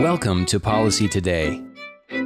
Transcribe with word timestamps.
Welcome 0.00 0.44
to 0.46 0.58
Policy 0.58 1.08
Today. 1.08 1.62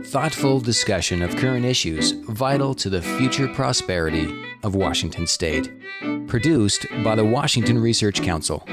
Thoughtful 0.04 0.58
discussion 0.58 1.20
of 1.20 1.36
current 1.36 1.66
issues 1.66 2.12
vital 2.12 2.74
to 2.74 2.88
the 2.88 3.02
future 3.02 3.46
prosperity 3.46 4.34
of 4.62 4.74
Washington 4.74 5.26
State. 5.26 5.70
Produced 6.28 6.86
by 7.04 7.14
the 7.14 7.26
Washington 7.26 7.78
Research 7.78 8.22
Council. 8.22 8.64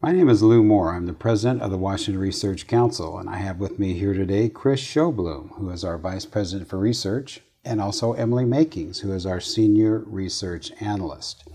My 0.00 0.12
name 0.12 0.28
is 0.28 0.44
Lew 0.44 0.62
Moore. 0.62 0.94
I'm 0.94 1.06
the 1.06 1.12
president 1.12 1.60
of 1.60 1.72
the 1.72 1.76
Washington 1.76 2.22
Research 2.22 2.68
Council, 2.68 3.18
and 3.18 3.28
I 3.28 3.38
have 3.38 3.58
with 3.58 3.80
me 3.80 3.94
here 3.94 4.14
today 4.14 4.48
Kriss 4.48 4.78
Sjoblom, 4.78 5.58
who 5.58 5.70
is 5.70 5.82
our 5.82 5.98
vice 5.98 6.24
president 6.24 6.70
for 6.70 6.78
research, 6.78 7.40
and 7.64 7.80
also 7.80 8.12
Emily 8.12 8.44
Makings, 8.44 9.00
who 9.00 9.12
is 9.12 9.26
our 9.26 9.40
senior 9.40 10.04
research 10.06 10.70
analyst. 10.80 11.48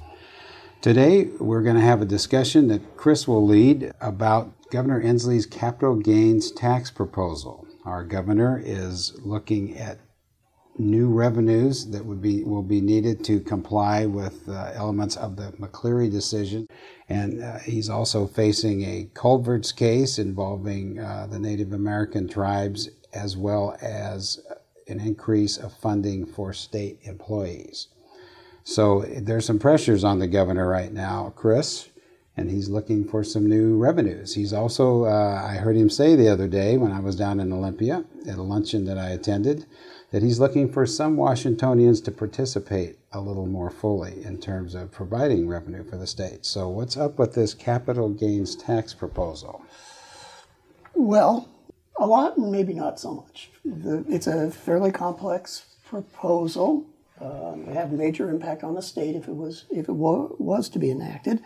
Today, 0.82 1.26
we're 1.42 1.62
going 1.62 1.76
to 1.76 1.82
have 1.82 2.02
a 2.02 2.06
discussion 2.06 2.70
that 2.70 2.96
Kriss 2.96 3.28
will 3.28 3.46
lead 3.46 3.92
about 4.00 4.54
Governor 4.72 5.04
Inslee's 5.04 5.46
capital 5.46 5.96
gains 5.96 6.54
tax 6.54 6.90
proposal. 6.90 7.68
Our 7.84 8.06
governor 8.06 8.62
is 8.64 9.20
looking 9.26 9.78
at 9.78 10.00
new 10.78 11.10
revenues 11.10 11.88
that 11.88 12.06
would 12.06 12.22
be 12.22 12.46
will 12.46 12.64
be 12.64 12.80
needed 12.80 13.26
to 13.26 13.42
comply 13.42 14.06
with 14.06 14.48
uh, 14.48 14.72
elements 14.74 15.18
of 15.18 15.36
the 15.36 15.52
McCleary 15.60 16.10
decision, 16.10 16.66
and 17.10 17.44
uh, 17.44 17.60
he's 17.60 17.90
also 17.90 18.26
facing 18.26 18.84
a 18.84 19.10
culverts 19.14 19.74
case 19.74 20.18
involving 20.18 20.98
uh, 20.98 21.28
the 21.30 21.40
Native 21.40 21.74
American 21.74 22.26
tribes 22.26 22.88
as 23.12 23.36
well 23.36 23.76
as 23.82 24.40
an 24.88 25.02
increase 25.02 25.58
of 25.58 25.74
funding 25.74 26.26
for 26.26 26.54
state 26.54 27.00
employees. 27.04 27.90
So 28.70 29.04
there's 29.18 29.48
some 29.48 29.58
pressures 29.58 30.04
on 30.04 30.20
the 30.20 30.28
governor 30.28 30.70
right 30.70 30.94
now, 30.94 31.34
Kriss, 31.36 31.90
and 32.38 32.52
he's 32.52 32.70
looking 32.70 33.04
for 33.04 33.24
some 33.24 33.50
new 33.50 33.76
revenues. 33.76 34.36
He's 34.36 34.54
also, 34.54 35.06
uh, 35.06 35.44
I 35.44 35.56
heard 35.56 35.76
him 35.76 35.90
say 35.90 36.16
the 36.16 36.30
other 36.30 36.48
day 36.48 36.78
when 36.78 36.92
I 36.92 37.00
was 37.00 37.16
down 37.16 37.40
in 37.40 37.52
Olympia 37.52 38.06
at 38.28 38.38
a 38.38 38.44
luncheon 38.44 38.86
that 38.86 39.00
I 39.00 39.10
attended, 39.10 39.66
that 40.12 40.22
he's 40.22 40.40
looking 40.40 40.72
for 40.72 40.86
some 40.86 41.18
Washingtonians 41.18 42.00
to 42.02 42.12
participate 42.12 43.00
a 43.12 43.20
little 43.20 43.48
more 43.48 43.72
fully 43.72 44.24
in 44.24 44.40
terms 44.40 44.76
of 44.76 44.92
providing 44.92 45.48
revenue 45.48 45.84
for 45.84 45.98
the 45.98 46.06
state. 46.06 46.46
So, 46.46 46.70
what's 46.70 46.96
up 46.96 47.18
with 47.18 47.34
this 47.34 47.56
capital 47.56 48.10
gains 48.10 48.56
tax 48.56 48.94
proposal? 48.94 49.64
Well, 50.94 51.50
a 51.98 52.06
lot 52.06 52.38
maybe 52.38 52.76
not 52.76 53.00
so 53.00 53.16
much. 53.16 53.50
The, 53.66 54.06
it's 54.08 54.28
a 54.28 54.52
fairly 54.52 54.92
complex 54.92 55.66
proposal 55.88 56.86
um, 57.22 57.66
have 57.68 57.92
major 57.92 58.30
impact 58.30 58.64
on 58.64 58.76
the 58.76 58.82
state 58.82 59.16
if 59.16 59.28
it 59.28 59.36
was 59.36 59.66
if 59.70 59.90
it 59.90 59.94
wa- 59.94 60.30
was 60.38 60.70
to 60.70 60.80
be 60.80 60.92
enacted. 60.92 61.42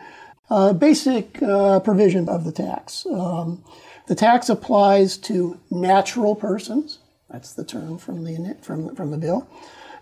Uh, 0.50 0.72
basic 0.72 1.42
uh, 1.42 1.80
provision 1.80 2.28
of 2.28 2.44
the 2.44 2.52
tax. 2.52 3.06
Um, 3.06 3.64
the 4.06 4.14
tax 4.14 4.48
applies 4.48 5.16
to 5.18 5.58
natural 5.70 6.34
persons. 6.34 6.98
That's 7.30 7.54
the 7.54 7.64
term 7.64 7.98
from 7.98 8.24
the 8.24 8.56
from 8.62 8.94
from 8.94 9.10
the 9.10 9.18
bill. 9.18 9.48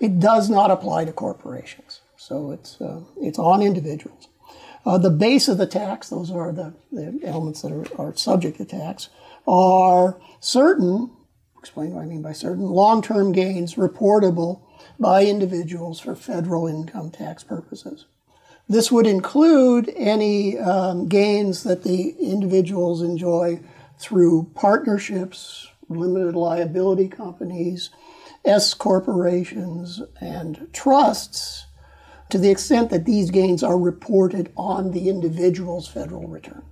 It 0.00 0.18
does 0.18 0.50
not 0.50 0.70
apply 0.70 1.04
to 1.04 1.12
corporations. 1.12 2.00
So 2.16 2.50
it's 2.50 2.80
uh, 2.80 3.00
it's 3.20 3.38
on 3.38 3.62
individuals. 3.62 4.28
Uh, 4.84 4.98
the 4.98 5.10
base 5.10 5.48
of 5.48 5.58
the 5.58 5.66
tax, 5.66 6.08
those 6.08 6.30
are 6.30 6.52
the, 6.52 6.74
the 6.90 7.20
elements 7.22 7.62
that 7.62 7.70
are, 7.70 7.86
are 8.00 8.16
subject 8.16 8.58
to 8.58 8.64
tax, 8.64 9.10
are 9.46 10.20
certain, 10.40 11.10
explain 11.58 11.92
what 11.92 12.02
I 12.02 12.06
mean 12.06 12.22
by 12.22 12.32
certain, 12.32 12.64
long 12.64 13.00
term 13.02 13.32
gains 13.32 13.76
reportable 13.76 14.62
by 14.98 15.24
individuals 15.24 16.00
for 16.00 16.14
federal 16.14 16.66
income 16.66 17.10
tax 17.10 17.42
purposes. 17.42 18.06
This 18.68 18.92
would 18.92 19.06
include 19.06 19.92
any 19.96 20.58
um, 20.58 21.08
gains 21.08 21.64
that 21.64 21.82
the 21.82 22.14
individuals 22.20 23.02
enjoy 23.02 23.60
through 23.98 24.50
partnerships, 24.54 25.68
limited 25.88 26.34
liability 26.34 27.08
companies, 27.08 27.90
S 28.44 28.74
corporations, 28.74 30.00
and 30.20 30.68
trusts 30.72 31.66
to 32.30 32.38
the 32.38 32.50
extent 32.50 32.90
that 32.90 33.04
these 33.04 33.30
gains 33.30 33.62
are 33.62 33.78
reported 33.78 34.52
on 34.56 34.92
the 34.92 35.08
individual's 35.08 35.86
federal 35.86 36.26
return. 36.26 36.62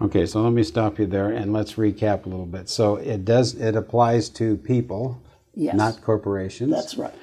Okay, 0.00 0.26
so 0.26 0.42
let 0.42 0.52
me 0.52 0.62
stop 0.62 0.98
you 0.98 1.06
there 1.06 1.28
and 1.28 1.52
let's 1.52 1.74
recap 1.74 2.24
a 2.24 2.28
little 2.28 2.46
bit. 2.46 2.68
So 2.68 2.96
it 2.96 3.24
does 3.24 3.54
it 3.54 3.76
applies 3.76 4.28
to 4.30 4.56
people, 4.56 5.22
yes. 5.54 5.76
not 5.76 6.00
corporations. 6.00 6.70
That's 6.70 6.96
right 6.96 7.14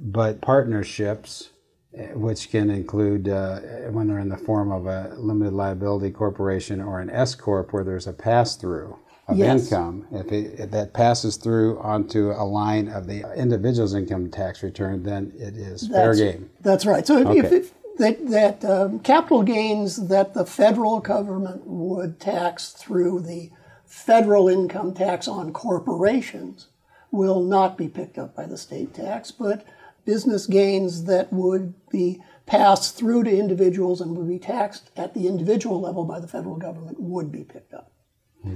but 0.00 0.40
partnerships, 0.40 1.50
eh, 1.96 2.12
which 2.12 2.50
can 2.50 2.70
include 2.70 3.28
uh, 3.28 3.60
when 3.90 4.08
they're 4.08 4.18
in 4.18 4.28
the 4.28 4.36
form 4.36 4.72
of 4.72 4.86
a 4.86 5.14
limited 5.16 5.52
liability 5.52 6.10
corporation 6.10 6.80
or 6.80 7.00
an 7.00 7.10
S 7.10 7.34
corp, 7.34 7.72
where 7.72 7.84
there's 7.84 8.06
a 8.06 8.12
pass 8.12 8.56
through 8.56 8.98
of 9.28 9.36
yes. 9.36 9.64
income. 9.64 10.06
If, 10.10 10.32
it, 10.32 10.58
if, 10.58 10.70
that 10.70 10.94
passes 10.94 11.36
through 11.36 11.78
onto 11.80 12.30
a 12.30 12.44
line 12.44 12.88
of 12.88 13.06
the 13.06 13.30
individual's 13.36 13.94
income 13.94 14.30
tax 14.30 14.62
return, 14.62 15.02
then 15.02 15.32
it 15.36 15.56
is 15.56 15.82
that's, 15.82 15.92
fair 15.92 16.14
game. 16.14 16.50
That's 16.60 16.86
right. 16.86 17.06
So 17.06 17.26
okay. 17.26 17.38
if, 17.38 17.52
if 17.52 17.74
that, 17.98 18.26
that 18.28 18.64
um, 18.64 19.00
capital 19.00 19.42
gains 19.42 20.08
that 20.08 20.34
the 20.34 20.46
federal 20.46 21.00
government 21.00 21.62
would 21.66 22.20
tax 22.20 22.70
through 22.70 23.20
the 23.20 23.50
federal 23.84 24.48
income 24.48 24.94
tax 24.94 25.28
on 25.28 25.52
corporations 25.52 26.68
will 27.10 27.42
not 27.42 27.76
be 27.76 27.88
picked 27.88 28.18
up 28.18 28.34
by 28.34 28.46
the 28.46 28.56
state 28.56 28.94
tax, 28.94 29.30
but 29.30 29.64
business 30.08 30.46
gains 30.46 31.04
that 31.04 31.30
would 31.30 31.74
be 31.90 32.18
passed 32.46 32.96
through 32.96 33.22
to 33.22 33.30
individuals 33.30 34.00
and 34.00 34.16
would 34.16 34.26
be 34.26 34.38
taxed 34.38 34.90
at 34.96 35.12
the 35.12 35.26
individual 35.28 35.82
level 35.82 36.02
by 36.06 36.18
the 36.18 36.26
federal 36.26 36.56
government 36.56 36.98
would 36.98 37.30
be 37.30 37.44
picked 37.44 37.74
up. 37.74 37.92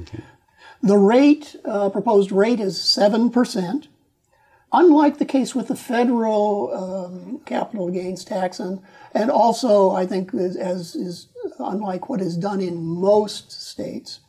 Okay. 0.01 0.25
The 0.83 0.97
rate, 0.97 1.55
uh, 1.67 1.91
proposed 1.91 2.33
rate 2.33 2.59
is 2.59 2.79
7%. 2.79 3.89
Unlike 4.73 5.19
the 5.19 5.27
case 5.27 5.55
with 5.55 5.69
the 5.69 5.77
federal 5.77 6.73
um, 6.73 7.41
capital 7.45 7.91
gains 7.91 8.25
tax, 8.25 8.59
and, 8.59 8.81
and 9.13 9.31
also 9.31 9.91
I 9.91 10.07
think 10.07 10.33
as, 10.33 10.57
as 10.57 10.95
is 10.95 11.29
unlike 11.59 12.09
what 12.09 12.23
is 12.23 12.39
done 12.39 12.63
in 12.63 12.83
most 12.83 13.53
states, 13.53 14.21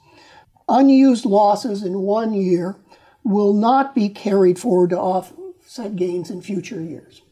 unused 0.67 1.23
losses 1.23 1.83
in 1.83 1.99
one 1.99 2.33
year 2.33 2.75
will 3.23 3.53
not 3.53 3.95
be 3.95 4.09
carried 4.09 4.59
forward 4.59 4.89
to 4.89 4.99
off, 4.99 5.31
set 5.73 5.95
gains 5.95 6.29
in 6.29 6.39
future 6.39 6.79
years 6.79 7.23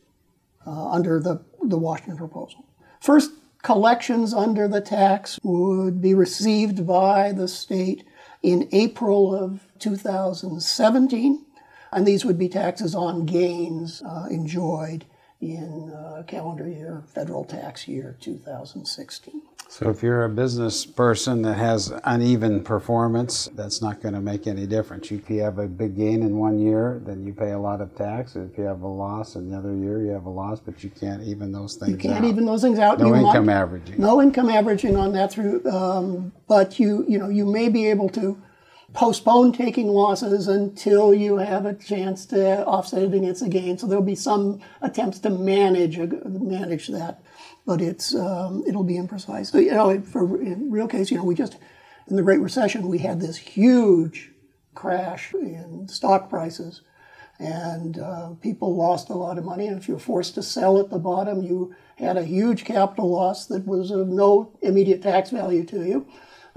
uh, 0.65 0.89
under 0.89 1.19
the, 1.19 1.39
the 1.61 1.77
Washington 1.77 2.17
proposal. 2.17 2.65
First, 2.99 3.29
collections 3.61 4.33
under 4.33 4.67
the 4.67 4.81
tax 4.81 5.37
would 5.43 6.01
be 6.01 6.15
received 6.15 6.87
by 6.87 7.33
the 7.33 7.47
state 7.47 8.03
in 8.41 8.67
April 8.71 9.35
of 9.35 9.67
2017, 9.77 11.45
and 11.91 12.07
these 12.07 12.25
would 12.25 12.39
be 12.39 12.49
taxes 12.49 12.95
on 12.95 13.27
gains 13.27 14.01
uh, 14.01 14.25
enjoyed 14.31 15.05
in 15.41 15.91
uh, 15.91 16.23
calendar 16.27 16.67
year, 16.67 17.03
federal 17.07 17.43
tax 17.43 17.87
year 17.87 18.15
2016. 18.19 19.41
So 19.67 19.89
if 19.89 20.03
you're 20.03 20.25
a 20.25 20.29
business 20.29 20.85
person 20.85 21.43
that 21.43 21.53
has 21.53 21.93
uneven 22.03 22.61
performance, 22.61 23.49
that's 23.55 23.81
not 23.81 24.01
going 24.01 24.13
to 24.13 24.19
make 24.19 24.45
any 24.45 24.67
difference. 24.67 25.09
If 25.11 25.29
you 25.29 25.41
have 25.43 25.59
a 25.59 25.67
big 25.67 25.95
gain 25.95 26.23
in 26.23 26.37
one 26.37 26.59
year, 26.59 27.01
then 27.05 27.25
you 27.25 27.33
pay 27.33 27.51
a 27.51 27.57
lot 27.57 27.79
of 27.79 27.95
tax. 27.95 28.35
If 28.35 28.57
you 28.57 28.65
have 28.65 28.81
a 28.81 28.87
loss 28.87 29.35
in 29.35 29.49
the 29.49 29.57
other 29.57 29.73
year, 29.73 30.01
you 30.01 30.11
have 30.11 30.25
a 30.25 30.29
loss, 30.29 30.59
but 30.59 30.83
you 30.83 30.89
can't 30.89 31.23
even 31.23 31.53
those 31.53 31.75
things. 31.75 31.91
You 31.91 31.97
can't 31.97 32.25
out. 32.25 32.29
even 32.29 32.45
those 32.45 32.61
things 32.61 32.79
out. 32.79 32.99
No 32.99 33.07
you 33.07 33.15
income 33.15 33.45
might, 33.45 33.53
averaging. 33.53 33.97
No 33.97 34.21
income 34.21 34.49
averaging 34.49 34.97
on 34.97 35.13
that 35.13 35.31
through, 35.31 35.65
um, 35.71 36.33
but 36.49 36.77
you 36.77 37.05
you 37.07 37.17
know 37.17 37.29
you 37.29 37.45
may 37.45 37.69
be 37.69 37.87
able 37.87 38.09
to 38.09 38.37
postpone 38.93 39.53
taking 39.53 39.87
losses 39.87 40.47
until 40.47 41.13
you 41.13 41.37
have 41.37 41.65
a 41.65 41.73
chance 41.73 42.25
to 42.27 42.65
offset 42.65 43.03
it 43.03 43.13
against 43.13 43.41
a 43.41 43.49
gain. 43.49 43.77
So 43.77 43.87
there'll 43.87 44.03
be 44.03 44.15
some 44.15 44.59
attempts 44.81 45.19
to 45.19 45.29
manage 45.29 45.97
manage 45.97 46.87
that 46.87 47.21
but 47.65 47.81
it's 47.81 48.15
um, 48.15 48.63
it'll 48.67 48.83
be 48.83 48.95
imprecise. 48.95 49.47
So, 49.47 49.57
you 49.57 49.71
know, 49.71 50.01
for 50.01 50.41
in 50.41 50.71
real 50.71 50.87
case, 50.87 51.11
you 51.11 51.17
know, 51.17 51.23
we 51.23 51.35
just 51.35 51.57
in 52.07 52.15
the 52.15 52.23
Great 52.23 52.39
Recession 52.39 52.87
we 52.87 52.99
had 52.99 53.19
this 53.19 53.37
huge 53.37 54.31
crash 54.73 55.33
in 55.33 55.87
stock 55.87 56.29
prices, 56.29 56.81
and 57.39 57.99
uh, 57.99 58.31
people 58.41 58.75
lost 58.75 59.09
a 59.09 59.15
lot 59.15 59.37
of 59.37 59.45
money. 59.45 59.67
And 59.67 59.77
if 59.77 59.87
you're 59.87 59.99
forced 59.99 60.35
to 60.35 60.43
sell 60.43 60.79
at 60.79 60.89
the 60.89 60.99
bottom, 60.99 61.43
you 61.43 61.75
had 61.97 62.17
a 62.17 62.23
huge 62.23 62.65
capital 62.65 63.11
loss 63.11 63.45
that 63.47 63.65
was 63.65 63.91
of 63.91 64.07
no 64.07 64.57
immediate 64.61 65.01
tax 65.01 65.29
value 65.29 65.65
to 65.65 65.85
you. 65.85 66.07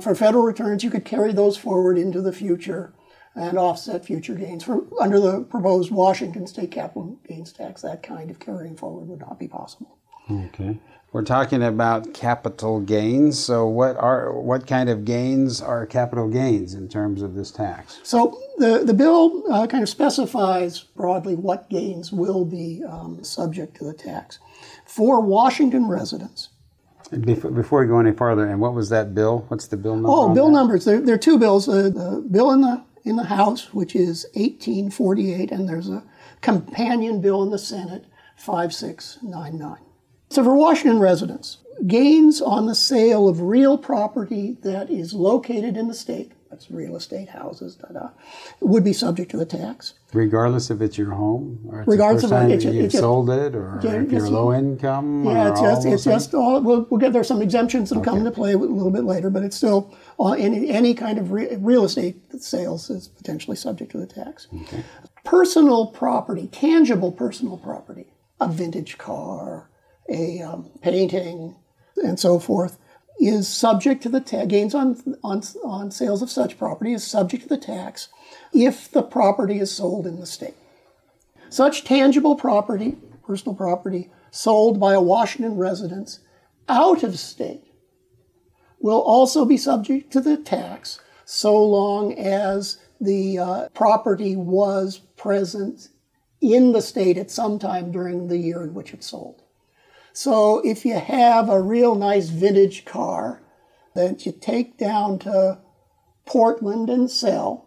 For 0.00 0.14
federal 0.14 0.44
returns, 0.44 0.82
you 0.82 0.91
could 0.91 1.05
carry 1.05 1.32
those 1.32 1.56
forward 1.56 1.96
into 1.96 2.20
the 2.20 2.32
future 2.32 2.93
and 3.35 3.58
offset 3.58 4.05
future 4.05 4.35
gains. 4.35 4.64
For, 4.64 4.85
under 5.00 5.20
the 5.20 5.43
proposed 5.43 5.91
Washington 5.91 6.46
state 6.46 6.70
capital 6.70 7.19
gains 7.29 7.52
tax, 7.52 7.82
that 7.82 8.02
kind 8.02 8.31
of 8.31 8.38
carrying 8.38 8.76
forward 8.76 9.08
would 9.08 9.20
not 9.20 9.38
be 9.38 9.49
possible. 9.49 9.99
Okay. 10.31 10.79
We're 11.12 11.23
talking 11.23 11.62
about 11.62 12.12
capital 12.12 12.81
gains. 12.81 13.38
So, 13.38 13.69
what 13.69 13.96
are 13.96 14.32
what 14.32 14.67
kind 14.67 14.88
of 14.88 15.05
gains 15.05 15.62
are 15.62 15.87
capital 15.87 16.29
gains 16.29 16.75
in 16.75 16.88
terms 16.88 17.23
of 17.23 17.37
this 17.37 17.52
tax? 17.52 18.00
So, 18.02 18.37
the 18.58 18.82
the 18.85 18.94
bill 18.94 19.44
uh, 19.49 19.69
kind 19.69 19.85
of 19.85 19.88
specifies 19.88 20.81
broadly 20.81 21.37
what 21.37 21.70
gains 21.70 22.11
will 22.11 22.44
be 22.44 22.82
um, 22.88 23.23
subject 23.23 23.76
to 23.76 23.85
the 23.85 23.94
tax 23.94 24.40
for 24.87 25.20
Washington 25.20 25.87
residents. 25.87 26.49
Before, 27.20 27.50
before 27.50 27.81
we 27.81 27.87
go 27.87 27.99
any 27.99 28.12
farther, 28.12 28.49
and 28.49 28.61
what 28.61 28.75
was 28.75 28.88
that 28.90 29.14
bill? 29.14 29.44
What's 29.49 29.66
the 29.66 29.76
bill 29.76 29.94
number? 29.94 30.08
Oh, 30.11 30.34
bill 30.34 30.46
that? 30.46 30.52
numbers. 30.52 30.84
There, 30.84 31.00
there, 31.00 31.14
are 31.14 31.19
two 31.19 31.38
bills. 31.38 31.69
Uh, 31.69 31.82
the 31.82 32.25
bill 32.31 32.50
in 32.50 32.61
the 32.61 32.84
in 33.05 33.16
the 33.16 33.25
House, 33.25 33.72
which 33.75 33.94
is 33.94 34.25
1848, 34.34 35.50
and 35.52 35.69
there's 35.69 35.88
a 35.88 36.02
companion 36.40 37.20
bill 37.20 37.43
in 37.43 37.50
the 37.50 37.58
Senate, 37.58 38.06
5699. 38.37 39.76
So 40.31 40.43
for 40.43 40.55
Washington 40.55 41.00
residents, 41.00 41.58
gains 41.87 42.40
on 42.40 42.66
the 42.66 42.75
sale 42.75 43.28
of 43.28 43.43
real 43.43 43.76
property 43.76 44.56
that 44.62 44.90
is 44.90 45.12
located 45.12 45.76
in 45.76 45.88
the 45.88 45.94
state, 45.94 46.32
that's 46.54 46.70
real 46.70 46.94
estate, 46.94 47.28
houses, 47.28 47.74
da 47.74 47.88
da, 47.88 48.08
would 48.60 48.84
be 48.84 48.92
subject 48.92 49.30
to 49.32 49.36
the 49.36 49.44
tax. 49.44 49.94
Regardless 50.12 50.70
if 50.70 50.80
it's 50.80 50.96
your 50.96 51.10
home, 51.10 51.58
or 51.68 51.80
it's 51.80 51.88
Regardless 51.88 52.22
the 52.22 52.26
of 52.28 52.30
first 52.30 52.42
time 52.42 52.50
it's- 52.52 52.64
you've 52.74 52.84
it's- 52.86 53.00
sold 53.00 53.28
it, 53.30 53.56
or 53.56 53.80
Yeah, 53.82 53.94
if 53.94 54.12
you're 54.12 54.30
low 54.30 54.52
income, 54.54 55.24
Yeah, 55.24 55.48
or 55.48 55.50
it's 55.50 55.60
just, 55.60 55.86
it's 55.86 56.04
things? 56.04 56.04
just 56.04 56.34
all, 56.34 56.60
we'll, 56.60 56.86
we'll 56.88 57.00
get, 57.00 57.12
there 57.12 57.24
some 57.24 57.42
exemptions 57.42 57.90
that 57.90 58.04
come 58.04 58.18
into 58.18 58.30
play 58.30 58.52
a 58.52 58.58
little 58.58 58.92
bit 58.92 59.02
later, 59.04 59.30
but 59.30 59.42
it's 59.42 59.56
still, 59.56 59.92
all, 60.16 60.34
any, 60.34 60.70
any 60.70 60.94
kind 60.94 61.18
of 61.18 61.32
re, 61.32 61.56
real 61.56 61.84
estate 61.84 62.16
sales 62.40 62.88
is 62.88 63.08
potentially 63.08 63.56
subject 63.56 63.90
to 63.92 63.98
the 63.98 64.06
tax. 64.06 64.46
Personal 65.24 65.86
property, 65.88 66.46
tangible 66.52 67.10
personal 67.10 67.56
property, 67.56 68.06
a 68.40 68.46
vintage 68.48 68.96
car, 68.98 69.68
a 70.08 70.40
um, 70.40 70.70
painting, 70.82 71.56
and 71.96 72.20
so 72.20 72.38
forth, 72.38 72.78
is 73.26 73.49
subject 73.49 74.03
to 74.03 74.09
the 74.11 74.21
tax. 74.21 74.47
Gains 74.49 74.75
on, 74.75 75.17
on, 75.25 75.43
on 75.65 75.91
sales 75.91 76.21
of 76.21 76.31
such 76.31 76.59
property 76.59 76.93
is 76.93 77.06
subject 77.06 77.44
to 77.44 77.49
the 77.49 77.56
tax 77.56 78.09
if 78.53 78.91
the 78.91 79.03
property 79.03 79.59
is 79.59 79.73
sold 79.73 80.06
in 80.06 80.21
the 80.21 80.26
state. 80.26 80.55
Such 81.49 81.85
tangible 81.85 82.37
property, 82.37 82.99
personal 83.26 83.55
property, 83.55 84.11
sold 84.31 84.79
by 84.79 84.93
a 84.93 85.00
Washington 85.00 85.56
resident 85.56 86.19
out 86.69 87.03
of 87.03 87.19
state 87.19 87.65
will 88.79 89.00
also 89.00 89.47
be 89.47 89.56
subject 89.56 90.12
to 90.12 90.21
the 90.21 90.37
tax 90.37 91.00
so 91.25 91.65
long 91.65 92.12
as 92.19 92.79
the 93.00 93.38
uh, 93.38 93.69
property 93.71 94.37
was 94.37 94.99
present 95.17 95.88
in 96.43 96.73
the 96.73 96.82
state 96.82 97.17
at 97.17 97.31
some 97.31 97.59
time 97.59 97.91
during 97.91 98.29
the 98.29 98.37
year 98.37 98.62
in 98.62 98.75
which 98.75 98.93
it 98.93 99.03
sold. 99.03 99.44
So 100.16 100.61
if 100.64 100.84
you 100.84 100.96
have 100.96 101.49
a 101.49 101.61
real 101.61 101.96
nice 101.96 102.28
vintage 102.28 102.84
car 102.84 103.43
that 103.94 104.25
you 104.25 104.31
take 104.31 104.78
down 104.78 105.19
to 105.20 105.58
Portland 106.25 106.88
and 106.88 107.11
sell, 107.11 107.66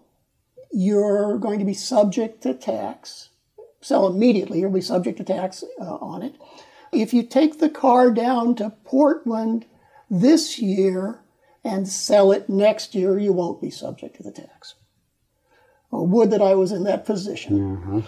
you're 0.72 1.38
going 1.40 1.60
to 1.60 1.66
be 1.66 1.74
subject 1.74 2.42
to 2.44 2.54
tax. 2.54 3.30
Sell 3.82 4.08
immediately, 4.08 4.62
you'll 4.62 4.72
be 4.72 4.80
subject 4.80 5.18
to 5.18 5.26
tax 5.26 5.62
uh, 5.82 5.96
on 5.96 6.24
it. 6.24 6.36
If 6.94 7.14
you 7.14 7.22
take 7.22 7.60
the 7.60 7.70
car 7.70 8.12
down 8.12 8.56
to 8.56 8.74
Portland 8.86 9.66
this 10.10 10.58
year 10.58 11.20
and 11.66 11.86
sell 11.86 12.32
it 12.32 12.48
next 12.48 12.96
year, 12.96 13.20
you 13.20 13.34
won't 13.34 13.62
be 13.62 13.70
subject 13.70 14.16
to 14.16 14.24
the 14.24 14.32
tax. 14.32 14.76
Oh, 15.92 16.04
would 16.04 16.32
that 16.32 16.42
I 16.42 16.56
was 16.56 16.72
in 16.72 16.86
that 16.86 17.06
position. 17.06 18.06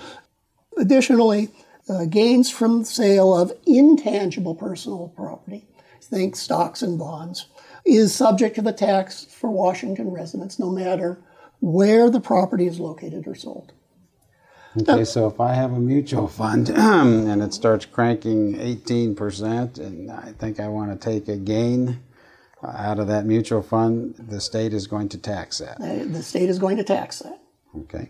Additionally, 0.78 1.50
uh, 1.90 2.06
gains 2.06 2.52
from 2.52 2.80
the 2.80 2.86
sale 2.86 3.36
of 3.36 3.52
intangible 3.66 4.56
personal 4.56 5.14
property, 5.16 5.66
think 6.02 6.36
stocks 6.36 6.82
and 6.82 6.98
bonds, 6.98 7.48
is 7.86 8.14
subject 8.14 8.56
to 8.56 8.62
the 8.62 8.74
tax 8.74 9.26
for 9.26 9.50
Washington 9.50 10.10
residents 10.10 10.60
no 10.60 10.70
matter 10.70 11.22
where 11.60 12.10
the 12.10 12.20
property 12.20 12.68
is 12.68 12.80
located 12.80 13.28
or 13.28 13.36
sold. 13.36 13.74
Okay, 14.80 15.04
so 15.04 15.28
if 15.28 15.40
I 15.40 15.54
have 15.54 15.74
a 15.74 15.80
mutual 15.80 16.28
fund 16.28 16.70
and 16.76 17.42
it 17.42 17.54
starts 17.54 17.86
cranking 17.86 18.56
18%, 18.56 19.80
and 19.80 20.12
I 20.12 20.34
think 20.38 20.60
I 20.60 20.68
want 20.68 21.00
to 21.00 21.10
take 21.10 21.28
a 21.28 21.38
gain 21.38 22.00
uh, 22.64 22.68
out 22.68 23.00
of 23.00 23.08
that 23.08 23.26
mutual 23.26 23.64
fund, 23.64 24.16
the 24.18 24.40
state 24.40 24.74
is 24.74 24.86
going 24.86 25.10
to 25.10 25.18
tax 25.18 25.58
that. 25.58 25.82
Uh, 25.82 26.06
The 26.06 26.22
state 26.22 26.50
is 26.50 26.60
going 26.60 26.78
to 26.78 26.84
tax 26.84 27.20
that. 27.20 27.40
Okay. 27.76 28.10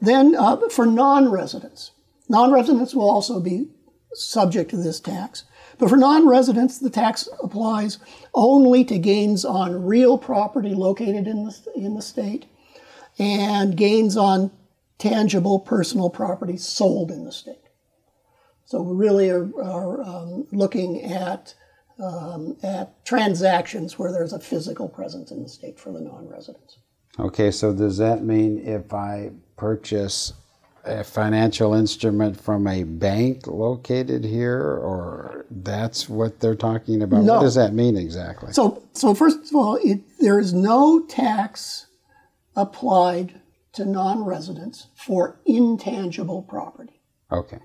Then 0.00 0.34
uh, 0.34 0.68
for 0.68 0.84
non-residents, 0.84 1.92
non-residents 2.28 2.94
will 2.94 3.10
also 3.10 3.40
be 3.40 3.68
subject 4.12 4.70
to 4.70 4.76
this 4.76 5.00
tax. 5.00 5.44
But 5.78 5.90
for 5.90 5.96
non-residents, 5.96 6.78
the 6.78 6.90
tax 6.90 7.28
applies 7.42 7.98
only 8.32 8.84
to 8.84 8.98
gains 8.98 9.44
on 9.44 9.84
real 9.84 10.18
property 10.18 10.74
located 10.74 11.26
in 11.26 11.44
the, 11.44 11.72
in 11.74 11.94
the 11.94 12.02
state 12.02 12.46
and 13.18 13.76
gains 13.76 14.16
on 14.16 14.50
tangible 14.98 15.58
personal 15.58 16.10
property 16.10 16.56
sold 16.56 17.10
in 17.10 17.24
the 17.24 17.32
state. 17.32 17.58
So 18.64 18.80
we 18.80 18.96
really 18.96 19.30
are, 19.30 19.50
are 19.62 20.02
um, 20.02 20.46
looking 20.52 21.04
at, 21.04 21.54
um, 21.98 22.56
at 22.62 23.04
transactions 23.04 23.98
where 23.98 24.12
there's 24.12 24.32
a 24.32 24.38
physical 24.38 24.88
presence 24.88 25.30
in 25.30 25.42
the 25.42 25.48
state 25.48 25.78
for 25.78 25.92
the 25.92 26.00
non-residents. 26.00 26.78
Okay, 27.18 27.50
so 27.50 27.72
does 27.72 27.98
that 27.98 28.24
mean 28.24 28.58
if 28.58 28.92
I 28.94 29.30
purchase 29.56 30.32
a 30.84 31.02
financial 31.04 31.74
instrument 31.74 32.40
from 32.40 32.66
a 32.66 32.84
bank 32.84 33.46
located 33.46 34.24
here, 34.24 34.58
or 34.60 35.46
that's 35.50 36.08
what 36.08 36.40
they're 36.40 36.54
talking 36.54 37.02
about? 37.02 37.24
No. 37.24 37.34
What 37.34 37.42
does 37.42 37.54
that 37.54 37.72
mean 37.72 37.96
exactly? 37.96 38.52
So, 38.52 38.82
so 38.92 39.14
first 39.14 39.48
of 39.48 39.54
all, 39.54 39.76
it, 39.82 40.00
there 40.20 40.38
is 40.38 40.52
no 40.52 41.00
tax 41.06 41.86
applied 42.56 43.40
to 43.72 43.84
non-residents 43.84 44.88
for 44.94 45.40
intangible 45.46 46.42
property. 46.42 47.00
Okay. 47.32 47.58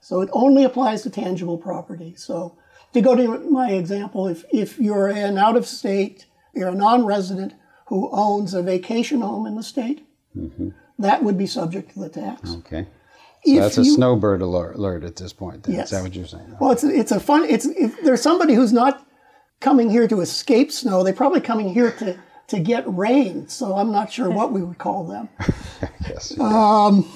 So 0.00 0.20
it 0.20 0.30
only 0.32 0.64
applies 0.64 1.02
to 1.02 1.10
tangible 1.10 1.58
property. 1.58 2.14
So 2.16 2.56
to 2.92 3.00
go 3.00 3.14
to 3.14 3.38
my 3.50 3.72
example, 3.72 4.28
if, 4.28 4.44
if 4.52 4.78
you're 4.78 5.08
an 5.08 5.38
out-of-state, 5.38 6.26
you're 6.54 6.68
a 6.68 6.74
non-resident 6.74 7.54
who 7.88 8.08
owns 8.12 8.54
a 8.54 8.62
vacation 8.62 9.20
home 9.20 9.46
in 9.46 9.56
the 9.56 9.62
state, 9.62 10.06
mm-hmm. 10.36 10.70
That 10.98 11.22
would 11.22 11.36
be 11.38 11.46
subject 11.46 11.92
to 11.92 12.00
the 12.00 12.08
tax. 12.08 12.54
Okay. 12.58 12.86
If 13.44 13.60
That's 13.60 13.78
a 13.78 13.82
you- 13.84 13.94
snowbird 13.94 14.40
alert, 14.40 14.76
alert 14.76 15.04
at 15.04 15.16
this 15.16 15.32
point. 15.32 15.64
Then. 15.64 15.74
Yes. 15.74 15.86
Is 15.86 15.90
that 15.90 16.02
what 16.02 16.14
you're 16.14 16.26
saying? 16.26 16.56
Well, 16.60 16.70
it's 16.72 16.84
it's 16.84 17.12
a 17.12 17.20
fun. 17.20 17.44
It's 17.44 17.66
if 17.66 18.00
there's 18.02 18.22
somebody 18.22 18.54
who's 18.54 18.72
not 18.72 19.06
coming 19.60 19.90
here 19.90 20.08
to 20.08 20.20
escape 20.20 20.72
snow, 20.72 21.02
they're 21.02 21.12
probably 21.12 21.40
coming 21.40 21.68
here 21.72 21.90
to 21.92 22.18
to 22.46 22.58
get 22.58 22.84
rain. 22.86 23.48
So 23.48 23.76
I'm 23.76 23.90
not 23.92 24.12
sure 24.12 24.30
what 24.30 24.52
we 24.52 24.62
would 24.62 24.78
call 24.78 25.04
them. 25.04 25.28
Yes. 26.06 26.38
Um, 26.38 27.10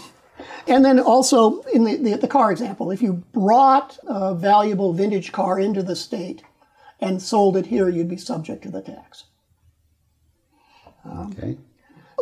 and 0.66 0.82
then 0.82 0.98
also 0.98 1.60
in 1.74 1.84
the, 1.84 1.96
the, 1.96 2.16
the 2.16 2.28
car 2.28 2.50
example, 2.50 2.90
if 2.90 3.02
you 3.02 3.22
brought 3.34 3.98
a 4.06 4.34
valuable 4.34 4.94
vintage 4.94 5.30
car 5.30 5.60
into 5.60 5.82
the 5.82 5.94
state 5.94 6.42
and 6.98 7.20
sold 7.20 7.56
it 7.58 7.66
here, 7.66 7.90
you'd 7.90 8.08
be 8.08 8.16
subject 8.16 8.62
to 8.62 8.70
the 8.70 8.80
tax. 8.80 9.24
Um, 11.04 11.32
okay. 11.36 11.58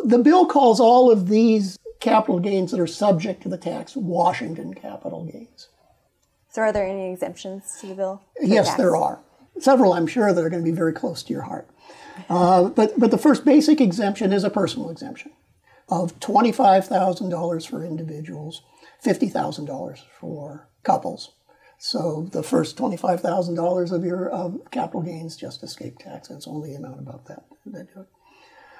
The 0.03 0.19
bill 0.19 0.45
calls 0.45 0.79
all 0.79 1.11
of 1.11 1.27
these 1.27 1.77
capital 1.99 2.39
gains 2.39 2.71
that 2.71 2.79
are 2.79 2.87
subject 2.87 3.43
to 3.43 3.49
the 3.49 3.57
tax 3.57 3.95
Washington 3.95 4.73
capital 4.73 5.25
gains. 5.25 5.69
So, 6.49 6.61
are 6.61 6.71
there 6.71 6.87
any 6.87 7.11
exemptions 7.11 7.77
to 7.81 7.87
the 7.87 7.95
bill? 7.95 8.21
Yes, 8.41 8.67
tax? 8.67 8.77
there 8.77 8.95
are. 8.95 9.19
Several, 9.59 9.93
I'm 9.93 10.07
sure, 10.07 10.33
that 10.33 10.43
are 10.43 10.49
going 10.49 10.63
to 10.63 10.69
be 10.69 10.75
very 10.75 10.93
close 10.93 11.23
to 11.23 11.33
your 11.33 11.43
heart. 11.43 11.67
Uh, 12.29 12.65
but, 12.69 12.99
but 12.99 13.11
the 13.11 13.17
first 13.17 13.43
basic 13.45 13.81
exemption 13.81 14.31
is 14.31 14.43
a 14.43 14.49
personal 14.49 14.89
exemption 14.89 15.31
of 15.89 16.19
$25,000 16.19 17.67
for 17.67 17.83
individuals, 17.83 18.61
$50,000 19.05 19.99
for 20.19 20.67
couples. 20.83 21.33
So 21.79 22.27
the 22.31 22.43
first 22.43 22.75
$25,000 22.77 23.91
of 23.91 24.03
your 24.03 24.59
capital 24.71 25.01
gains 25.01 25.37
just 25.37 25.63
escape 25.63 25.99
tax. 25.99 26.29
It's 26.29 26.47
only 26.47 26.71
the 26.71 26.77
amount 26.77 26.99
about 26.99 27.25
that 27.27 27.43
that 27.67 27.93
do 27.93 28.01
it. 28.01 28.07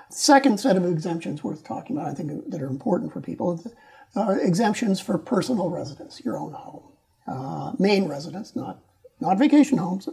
Second 0.10 0.60
set 0.60 0.78
of 0.78 0.86
exemptions 0.86 1.44
worth 1.44 1.64
talking 1.64 1.98
about, 1.98 2.10
I 2.10 2.14
think, 2.14 2.50
that 2.50 2.62
are 2.62 2.68
important 2.68 3.12
for 3.12 3.22
people, 3.22 3.62
are 4.16 4.40
exemptions 4.40 5.00
for 5.00 5.18
personal 5.18 5.70
residence, 5.70 6.22
your 6.24 6.38
own 6.38 6.54
home, 6.54 6.84
uh, 7.28 7.74
main 7.78 8.08
residence, 8.08 8.56
not 8.56 8.80
not 9.20 9.38
vacation 9.40 9.80
homes. 9.80 10.08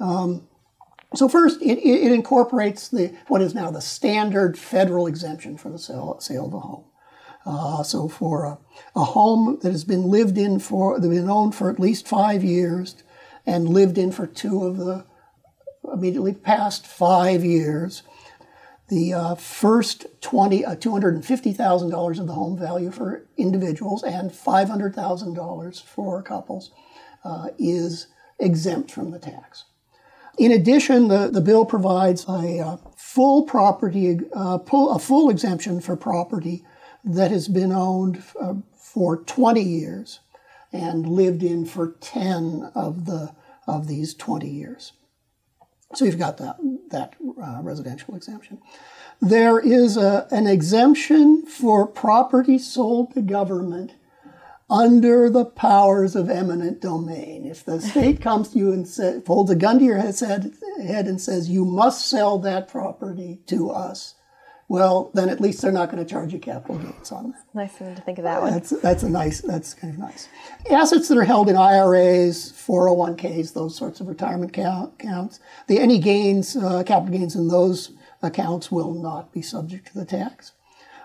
Um, 0.00 0.48
so 1.14 1.28
first, 1.28 1.60
it, 1.62 1.78
it 1.78 2.12
incorporates 2.12 2.88
the 2.88 3.14
what 3.28 3.42
is 3.42 3.54
now 3.54 3.70
the 3.70 3.80
standard 3.80 4.58
federal 4.58 5.06
exemption 5.06 5.56
for 5.56 5.70
the 5.70 5.78
sale, 5.78 6.18
sale 6.20 6.46
of 6.46 6.54
a 6.54 6.60
home. 6.60 6.84
Uh, 7.46 7.82
so 7.82 8.08
for 8.08 8.44
a, 8.44 8.58
a 8.94 9.04
home 9.04 9.58
that 9.62 9.72
has 9.72 9.84
been 9.84 10.04
lived 10.04 10.36
in 10.36 10.58
for, 10.58 11.00
that 11.00 11.08
been 11.08 11.30
owned 11.30 11.54
for 11.54 11.70
at 11.70 11.80
least 11.80 12.06
five 12.06 12.44
years 12.44 13.02
and 13.46 13.68
lived 13.68 13.96
in 13.96 14.12
for 14.12 14.26
two 14.26 14.64
of 14.64 14.76
the 14.76 15.06
immediately 15.90 16.34
past 16.34 16.86
five 16.86 17.44
years, 17.44 18.02
the 18.88 19.12
uh, 19.12 19.34
first 19.34 20.06
20, 20.20 20.64
uh, 20.64 20.76
$250,000 20.76 22.20
of 22.20 22.26
the 22.26 22.32
home 22.32 22.58
value 22.58 22.90
for 22.90 23.26
individuals 23.36 24.02
and 24.02 24.30
$500,000 24.30 25.82
for 25.82 26.22
couples 26.22 26.70
uh, 27.24 27.48
is 27.58 28.08
exempt 28.38 28.90
from 28.90 29.10
the 29.10 29.18
tax. 29.18 29.64
In 30.38 30.52
addition, 30.52 31.08
the, 31.08 31.28
the 31.28 31.40
bill 31.40 31.64
provides 31.64 32.24
a 32.28 32.60
uh, 32.60 32.76
full 32.96 33.42
property, 33.42 34.20
uh, 34.34 34.58
pull, 34.58 34.90
a 34.94 34.98
full 34.98 35.28
exemption 35.30 35.80
for 35.80 35.96
property 35.96 36.64
that 37.04 37.30
has 37.30 37.48
been 37.48 37.72
owned 37.72 38.22
uh, 38.40 38.54
for 38.76 39.16
20 39.24 39.60
years 39.60 40.20
and 40.72 41.06
lived 41.08 41.42
in 41.42 41.64
for 41.64 41.96
10 42.00 42.70
of 42.74 43.06
the 43.06 43.34
of 43.66 43.86
these 43.86 44.14
20 44.14 44.48
years. 44.48 44.92
So 45.94 46.04
you've 46.04 46.18
got 46.18 46.36
that, 46.38 46.56
that 46.90 47.14
uh, 47.42 47.60
residential 47.62 48.14
exemption. 48.14 48.60
There 49.20 49.58
is 49.58 49.96
a, 49.96 50.28
an 50.30 50.46
exemption 50.46 51.44
for 51.46 51.86
property 51.86 52.58
sold 52.58 53.14
to 53.14 53.22
government 53.22 53.94
under 54.70 55.30
the 55.30 55.46
powers 55.46 56.14
of 56.14 56.28
eminent 56.28 56.80
domain. 56.80 57.46
If 57.46 57.64
the 57.64 57.80
state 57.80 58.20
comes 58.20 58.50
to 58.50 58.58
you 58.58 58.72
and 58.72 58.86
holds 59.26 59.50
a 59.50 59.56
gun 59.56 59.78
to 59.78 59.84
your 59.84 59.96
head, 59.96 60.52
head 60.82 61.06
and 61.06 61.20
says, 61.20 61.48
you 61.48 61.64
must 61.64 62.06
sell 62.06 62.38
that 62.40 62.68
property 62.68 63.40
to 63.46 63.70
us, 63.70 64.14
well, 64.68 65.10
then 65.14 65.30
at 65.30 65.40
least 65.40 65.62
they're 65.62 65.72
not 65.72 65.90
going 65.90 66.04
to 66.04 66.08
charge 66.08 66.32
you 66.32 66.38
capital 66.38 66.76
gains 66.76 67.10
on 67.10 67.30
that. 67.30 67.42
Nice 67.54 67.80
of 67.80 67.96
to 67.96 68.02
think 68.02 68.18
of 68.18 68.24
that 68.24 68.42
one. 68.42 68.52
That's, 68.52 68.70
that's 68.70 69.02
a 69.02 69.08
nice, 69.08 69.40
that's 69.40 69.72
kind 69.72 69.92
of 69.94 69.98
nice. 69.98 70.28
Assets 70.70 71.08
that 71.08 71.16
are 71.16 71.24
held 71.24 71.48
in 71.48 71.56
IRAs, 71.56 72.52
401ks, 72.52 73.54
those 73.54 73.74
sorts 73.74 74.00
of 74.00 74.08
retirement 74.08 74.54
accounts, 74.54 75.40
the, 75.68 75.78
any 75.78 75.98
gains, 75.98 76.54
uh, 76.54 76.82
capital 76.84 77.18
gains 77.18 77.34
in 77.34 77.48
those 77.48 77.92
accounts 78.22 78.70
will 78.70 78.92
not 78.92 79.32
be 79.32 79.40
subject 79.40 79.86
to 79.88 79.94
the 79.94 80.04
tax. 80.04 80.52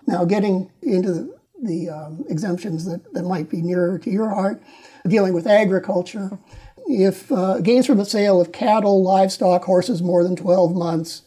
Now, 0.06 0.26
getting 0.26 0.70
into 0.82 1.14
the, 1.14 1.40
the 1.62 1.90
um, 1.90 2.26
exemptions 2.30 2.84
that, 2.84 3.14
that 3.14 3.24
might 3.24 3.50
be 3.50 3.62
nearer 3.62 3.98
to 4.00 4.10
your 4.10 4.30
heart, 4.30 4.62
dealing 5.08 5.34
with 5.34 5.48
agriculture, 5.48 6.38
if 6.86 7.32
uh, 7.32 7.60
gains 7.60 7.86
from 7.86 7.98
the 7.98 8.06
sale 8.06 8.42
of 8.42 8.52
cattle, 8.52 9.02
livestock, 9.02 9.64
horses 9.64 10.02
more 10.02 10.22
than 10.22 10.36
12 10.36 10.76
months, 10.76 11.22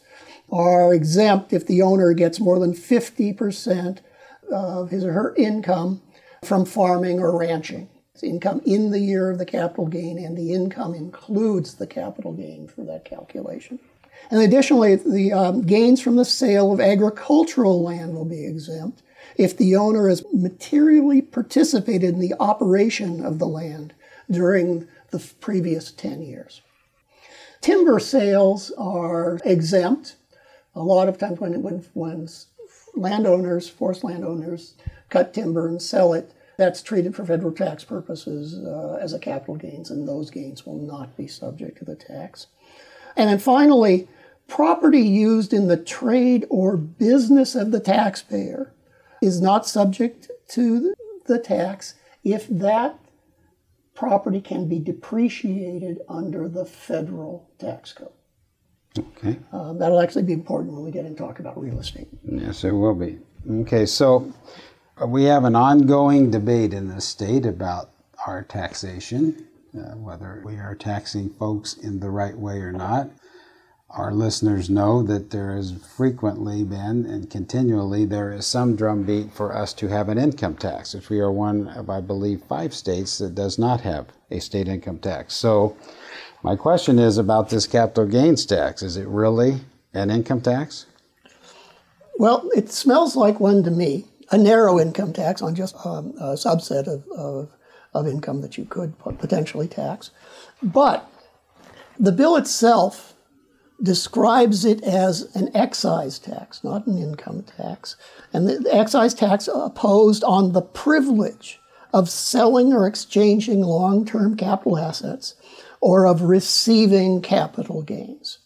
are 0.51 0.93
exempt 0.93 1.53
if 1.53 1.65
the 1.67 1.81
owner 1.81 2.13
gets 2.13 2.39
more 2.39 2.59
than 2.59 2.73
50% 2.73 3.99
of 4.51 4.89
his 4.89 5.03
or 5.03 5.13
her 5.13 5.35
income 5.35 6.01
from 6.43 6.65
farming 6.65 7.19
or 7.19 7.37
ranching. 7.37 7.89
It's 8.13 8.23
income 8.23 8.61
in 8.65 8.91
the 8.91 8.99
year 8.99 9.29
of 9.29 9.37
the 9.37 9.45
capital 9.45 9.87
gain, 9.87 10.17
and 10.17 10.37
the 10.37 10.53
income 10.53 10.95
includes 10.95 11.75
the 11.75 11.85
capital 11.85 12.31
gain 12.31 12.67
for 12.67 12.83
that 12.85 13.05
calculation. 13.05 13.79
And 14.31 14.41
additionally, 14.41 14.95
the 14.95 15.31
um, 15.31 15.61
gains 15.61 16.01
from 16.01 16.15
the 16.15 16.25
sale 16.25 16.71
of 16.71 16.79
agricultural 16.79 17.83
land 17.83 18.15
will 18.15 18.25
be 18.25 18.45
exempt 18.45 19.03
if 19.35 19.55
the 19.55 19.75
owner 19.75 20.09
has 20.09 20.25
materially 20.33 21.21
participated 21.21 22.15
in 22.15 22.19
the 22.19 22.33
operation 22.39 23.23
of 23.23 23.39
the 23.39 23.45
land 23.45 23.93
during 24.29 24.87
the 25.11 25.19
previous 25.39 25.91
10 25.91 26.21
years. 26.21 26.61
Timber 27.61 27.99
sales 27.99 28.71
are 28.77 29.39
exempt 29.45 30.16
a 30.77 30.83
lot 30.83 31.09
of 31.09 31.17
times 31.17 31.39
when, 31.39 31.61
when, 31.61 31.85
when 31.93 32.29
landowners, 32.95 33.67
forest 33.67 34.03
landowners, 34.03 34.75
cut 35.09 35.33
timber 35.33 35.67
and 35.67 35.81
sell 35.81 36.13
it, 36.13 36.31
that's 36.57 36.81
treated 36.81 37.15
for 37.15 37.25
federal 37.25 37.51
tax 37.51 37.83
purposes 37.83 38.57
uh, 38.65 38.97
as 39.01 39.13
a 39.13 39.19
capital 39.19 39.55
gains, 39.55 39.91
and 39.91 40.07
those 40.07 40.31
gains 40.31 40.65
will 40.65 40.79
not 40.79 41.15
be 41.15 41.27
subject 41.27 41.77
to 41.77 41.85
the 41.85 41.95
tax. 41.95 42.47
And 43.15 43.29
then 43.29 43.39
finally, 43.39 44.07
property 44.47 45.01
used 45.01 45.53
in 45.53 45.67
the 45.67 45.77
trade 45.77 46.45
or 46.49 46.77
business 46.77 47.55
of 47.55 47.71
the 47.71 47.79
taxpayer 47.79 48.73
is 49.21 49.41
not 49.41 49.67
subject 49.67 50.29
to 50.49 50.93
the 51.25 51.39
tax 51.39 51.95
if 52.23 52.47
that 52.47 52.99
property 53.93 54.41
can 54.41 54.67
be 54.67 54.79
depreciated 54.79 55.99
under 56.07 56.47
the 56.47 56.65
federal 56.65 57.49
tax 57.59 57.93
code. 57.93 58.09
Okay. 58.97 59.37
Uh, 59.51 59.73
that'll 59.73 59.99
actually 59.99 60.23
be 60.23 60.33
important 60.33 60.73
when 60.73 60.83
we 60.83 60.91
get 60.91 61.05
and 61.05 61.17
talk 61.17 61.39
about 61.39 61.59
real 61.59 61.79
estate. 61.79 62.07
Yes, 62.23 62.63
it 62.63 62.71
will 62.71 62.95
be. 62.95 63.19
Okay, 63.49 63.85
so 63.85 64.33
uh, 65.01 65.07
we 65.07 65.23
have 65.25 65.45
an 65.45 65.55
ongoing 65.55 66.31
debate 66.31 66.73
in 66.73 66.87
the 66.87 67.01
state 67.01 67.45
about 67.45 67.91
our 68.25 68.43
taxation, 68.43 69.47
uh, 69.77 69.95
whether 69.95 70.41
we 70.43 70.55
are 70.55 70.75
taxing 70.75 71.29
folks 71.29 71.75
in 71.75 71.99
the 71.99 72.09
right 72.09 72.37
way 72.37 72.57
or 72.57 72.71
not. 72.71 73.09
Our 73.89 74.11
listeners 74.11 74.69
know 74.69 75.01
that 75.03 75.29
there 75.29 75.55
has 75.55 75.71
frequently 75.71 76.63
been 76.63 77.05
and 77.05 77.29
continually 77.29 78.05
there 78.05 78.33
is 78.33 78.45
some 78.45 78.75
drumbeat 78.75 79.31
for 79.31 79.55
us 79.55 79.73
to 79.75 79.87
have 79.87 80.09
an 80.09 80.17
income 80.17 80.55
tax, 80.55 80.93
which 80.93 81.09
we 81.09 81.19
are 81.19 81.31
one 81.31 81.69
of, 81.69 81.89
I 81.89 82.01
believe, 82.01 82.43
five 82.49 82.73
states 82.73 83.17
that 83.19 83.33
does 83.33 83.57
not 83.57 83.81
have 83.81 84.07
a 84.29 84.39
state 84.39 84.67
income 84.67 84.99
tax. 84.99 85.35
So 85.35 85.77
my 86.43 86.55
question 86.55 86.99
is 86.99 87.17
about 87.17 87.49
this 87.49 87.67
capital 87.67 88.05
gains 88.05 88.45
tax. 88.45 88.81
Is 88.81 88.97
it 88.97 89.07
really 89.07 89.61
an 89.93 90.09
income 90.09 90.41
tax? 90.41 90.85
Well, 92.17 92.49
it 92.55 92.71
smells 92.71 93.15
like 93.15 93.39
one 93.39 93.63
to 93.63 93.71
me. 93.71 94.05
A 94.29 94.37
narrow 94.37 94.79
income 94.79 95.13
tax 95.13 95.41
on 95.41 95.55
just 95.55 95.75
um, 95.85 96.13
a 96.19 96.33
subset 96.33 96.87
of, 96.87 97.07
of, 97.11 97.49
of 97.93 98.07
income 98.07 98.41
that 98.41 98.57
you 98.57 98.65
could 98.65 98.93
potentially 98.99 99.67
tax. 99.67 100.11
But 100.61 101.09
the 101.97 102.11
bill 102.11 102.35
itself 102.35 103.13
describes 103.81 104.65
it 104.65 104.83
as 104.83 105.33
an 105.35 105.55
excise 105.55 106.19
tax, 106.19 106.63
not 106.63 106.87
an 106.87 106.97
income 106.97 107.43
tax. 107.43 107.95
And 108.33 108.47
the 108.47 108.73
excise 108.73 109.13
tax 109.13 109.47
imposed 109.47 110.23
on 110.23 110.51
the 110.51 110.61
privilege 110.61 111.59
of 111.93 112.09
selling 112.09 112.73
or 112.73 112.85
exchanging 112.85 113.61
long 113.61 114.05
term 114.05 114.35
capital 114.35 114.77
assets 114.77 115.35
or 115.81 116.05
of 116.05 116.21
receiving 116.23 117.21
capital 117.21 117.81
gains. 117.81 118.39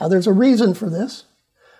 Now, 0.00 0.08
there's 0.08 0.26
a 0.26 0.32
reason 0.32 0.74
for 0.74 0.88
this. 0.88 1.24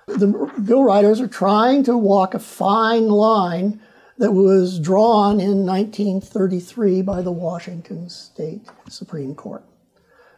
The 0.07 0.27
bill 0.63 0.85
writers 0.85 1.21
are 1.21 1.29
trying 1.29 1.85
to 1.85 1.97
walk 1.97 2.35
a 2.35 2.39
fine 2.39 3.09
line 3.09 3.81
that 4.19 4.33
was 4.33 4.79
drawn 4.79 5.41
in 5.41 5.65
1933 5.65 7.01
by 7.03 7.23
the 7.23 7.33
Washington 7.33 8.11
State 8.11 8.63
Supreme 8.89 9.35
Court. 9.35 9.65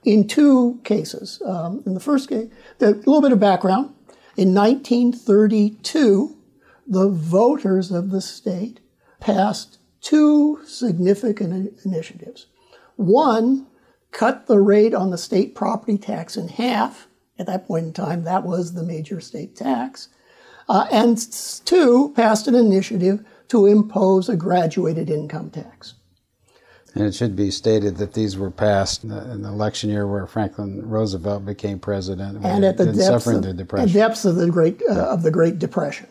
In 0.04 0.28
two 0.28 0.80
cases. 0.84 1.42
Um, 1.44 1.82
in 1.86 1.94
the 1.94 2.00
first 2.00 2.28
case, 2.28 2.48
a 2.80 2.90
little 2.90 3.20
bit 3.20 3.32
of 3.32 3.40
background. 3.40 3.94
In 4.36 4.54
1932, 4.54 6.36
the 6.86 7.08
voters 7.08 7.90
of 7.90 8.10
the 8.10 8.20
state 8.20 8.80
passed 9.20 9.78
two 10.00 10.60
significant 10.66 11.78
initiatives. 11.84 12.46
One 12.96 13.66
cut 14.12 14.46
the 14.46 14.60
rate 14.60 14.94
on 14.94 15.10
the 15.10 15.18
state 15.18 15.54
property 15.54 15.98
tax 15.98 16.36
in 16.36 16.48
half. 16.48 17.08
At 17.38 17.46
that 17.46 17.66
point 17.66 17.86
in 17.86 17.92
time, 17.92 18.24
that 18.24 18.44
was 18.44 18.74
the 18.74 18.82
major 18.82 19.20
state 19.20 19.56
tax. 19.56 20.08
Uh, 20.68 20.86
and 20.92 21.18
two, 21.64 22.12
passed 22.14 22.46
an 22.46 22.54
initiative 22.54 23.24
to 23.48 23.66
impose 23.66 24.28
a 24.28 24.36
graduated 24.36 25.10
income 25.10 25.50
tax. 25.50 25.94
And 26.94 27.04
it 27.04 27.14
should 27.14 27.34
be 27.34 27.50
stated 27.50 27.96
that 27.96 28.12
these 28.12 28.36
were 28.36 28.50
passed 28.50 29.02
in 29.02 29.10
the 29.10 29.48
election 29.48 29.88
year 29.88 30.06
where 30.06 30.26
Franklin 30.26 30.86
Roosevelt 30.88 31.44
became 31.44 31.78
president 31.78 32.44
and 32.44 32.64
at 32.64 32.76
the 32.76 32.92
depths 32.92 33.26
of, 33.26 33.42
the 33.42 33.54
depression. 33.54 33.92
depths 33.92 34.24
of 34.26 34.36
the 34.36 34.50
Great 34.50 34.82
uh, 34.88 35.06
of 35.06 35.22
the 35.22 35.30
Great 35.30 35.58
Depression. 35.58 36.06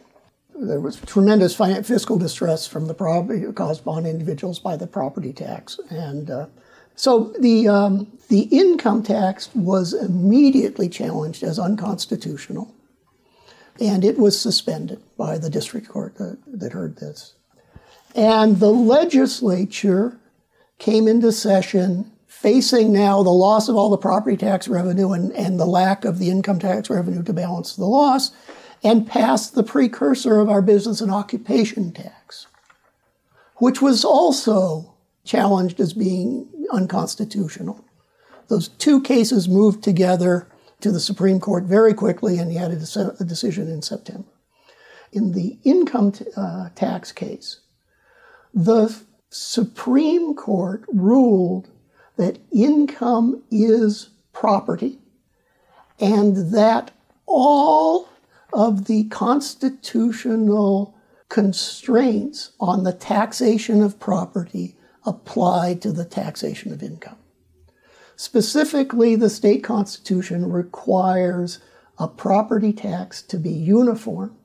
There 0.55 0.79
was 0.79 0.99
tremendous 1.01 1.55
fiscal 1.55 2.17
distress 2.17 2.67
from 2.67 2.87
the 2.87 2.93
property 2.95 3.51
caused 3.53 3.87
on 3.87 4.05
individuals 4.07 4.59
by 4.59 4.75
the 4.75 4.87
property 4.87 5.33
tax, 5.33 5.79
and 5.89 6.29
uh, 6.29 6.47
so 7.01 7.33
the, 7.39 7.67
um, 7.67 8.15
the 8.29 8.41
income 8.41 9.01
tax 9.01 9.49
was 9.55 9.91
immediately 9.91 10.87
challenged 10.87 11.41
as 11.41 11.57
unconstitutional, 11.57 12.75
and 13.79 14.05
it 14.05 14.19
was 14.19 14.39
suspended 14.39 15.01
by 15.17 15.39
the 15.39 15.49
district 15.49 15.89
court 15.89 16.17
that, 16.17 16.37
that 16.45 16.73
heard 16.73 16.97
this. 16.97 17.33
And 18.13 18.59
the 18.59 18.69
legislature 18.69 20.19
came 20.77 21.07
into 21.07 21.31
session 21.31 22.11
facing 22.27 22.93
now 22.93 23.23
the 23.23 23.31
loss 23.31 23.67
of 23.67 23.75
all 23.75 23.89
the 23.89 23.97
property 23.97 24.37
tax 24.37 24.67
revenue 24.67 25.11
and, 25.11 25.31
and 25.31 25.59
the 25.59 25.65
lack 25.65 26.05
of 26.05 26.19
the 26.19 26.29
income 26.29 26.59
tax 26.59 26.87
revenue 26.87 27.23
to 27.23 27.33
balance 27.33 27.75
the 27.75 27.85
loss, 27.85 28.29
and 28.83 29.07
passed 29.07 29.55
the 29.55 29.63
precursor 29.63 30.39
of 30.39 30.49
our 30.49 30.61
business 30.61 31.01
and 31.01 31.11
occupation 31.11 31.91
tax, 31.91 32.45
which 33.55 33.81
was 33.81 34.05
also 34.05 34.93
challenged 35.23 35.79
as 35.79 35.93
being 35.93 36.47
unconstitutional. 36.71 37.83
Those 38.47 38.67
two 38.67 39.01
cases 39.01 39.47
moved 39.47 39.83
together 39.83 40.47
to 40.81 40.91
the 40.91 40.99
Supreme 40.99 41.39
Court 41.39 41.63
very 41.63 41.93
quickly, 41.93 42.37
and 42.37 42.51
he 42.51 42.57
had 42.57 42.71
a, 42.71 43.15
a 43.19 43.23
decision 43.23 43.69
in 43.69 43.81
September. 43.81 44.27
In 45.11 45.33
the 45.33 45.57
income 45.63 46.11
t- 46.11 46.25
uh, 46.35 46.69
tax 46.75 47.11
case, 47.11 47.61
the 48.53 48.93
Supreme 49.29 50.35
Court 50.35 50.83
ruled 50.91 51.69
that 52.17 52.39
income 52.51 53.41
is 53.49 54.09
property 54.33 54.99
and 55.99 56.53
that 56.53 56.91
all 57.25 58.09
of 58.53 58.85
the 58.85 59.05
constitutional 59.05 60.95
constraints 61.29 62.51
on 62.59 62.83
the 62.83 62.91
taxation 62.91 63.81
of 63.81 63.99
property 63.99 64.75
applied 65.05 65.81
to 65.81 65.91
the 65.91 66.05
taxation 66.05 66.71
of 66.71 66.83
income. 66.83 67.17
Specifically, 68.15 69.15
the 69.15 69.29
state 69.29 69.63
constitution 69.63 70.51
requires 70.51 71.59
a 71.97 72.07
property 72.07 72.73
tax 72.73 73.21
to 73.23 73.37
be 73.37 73.51
uniform, 73.51 74.35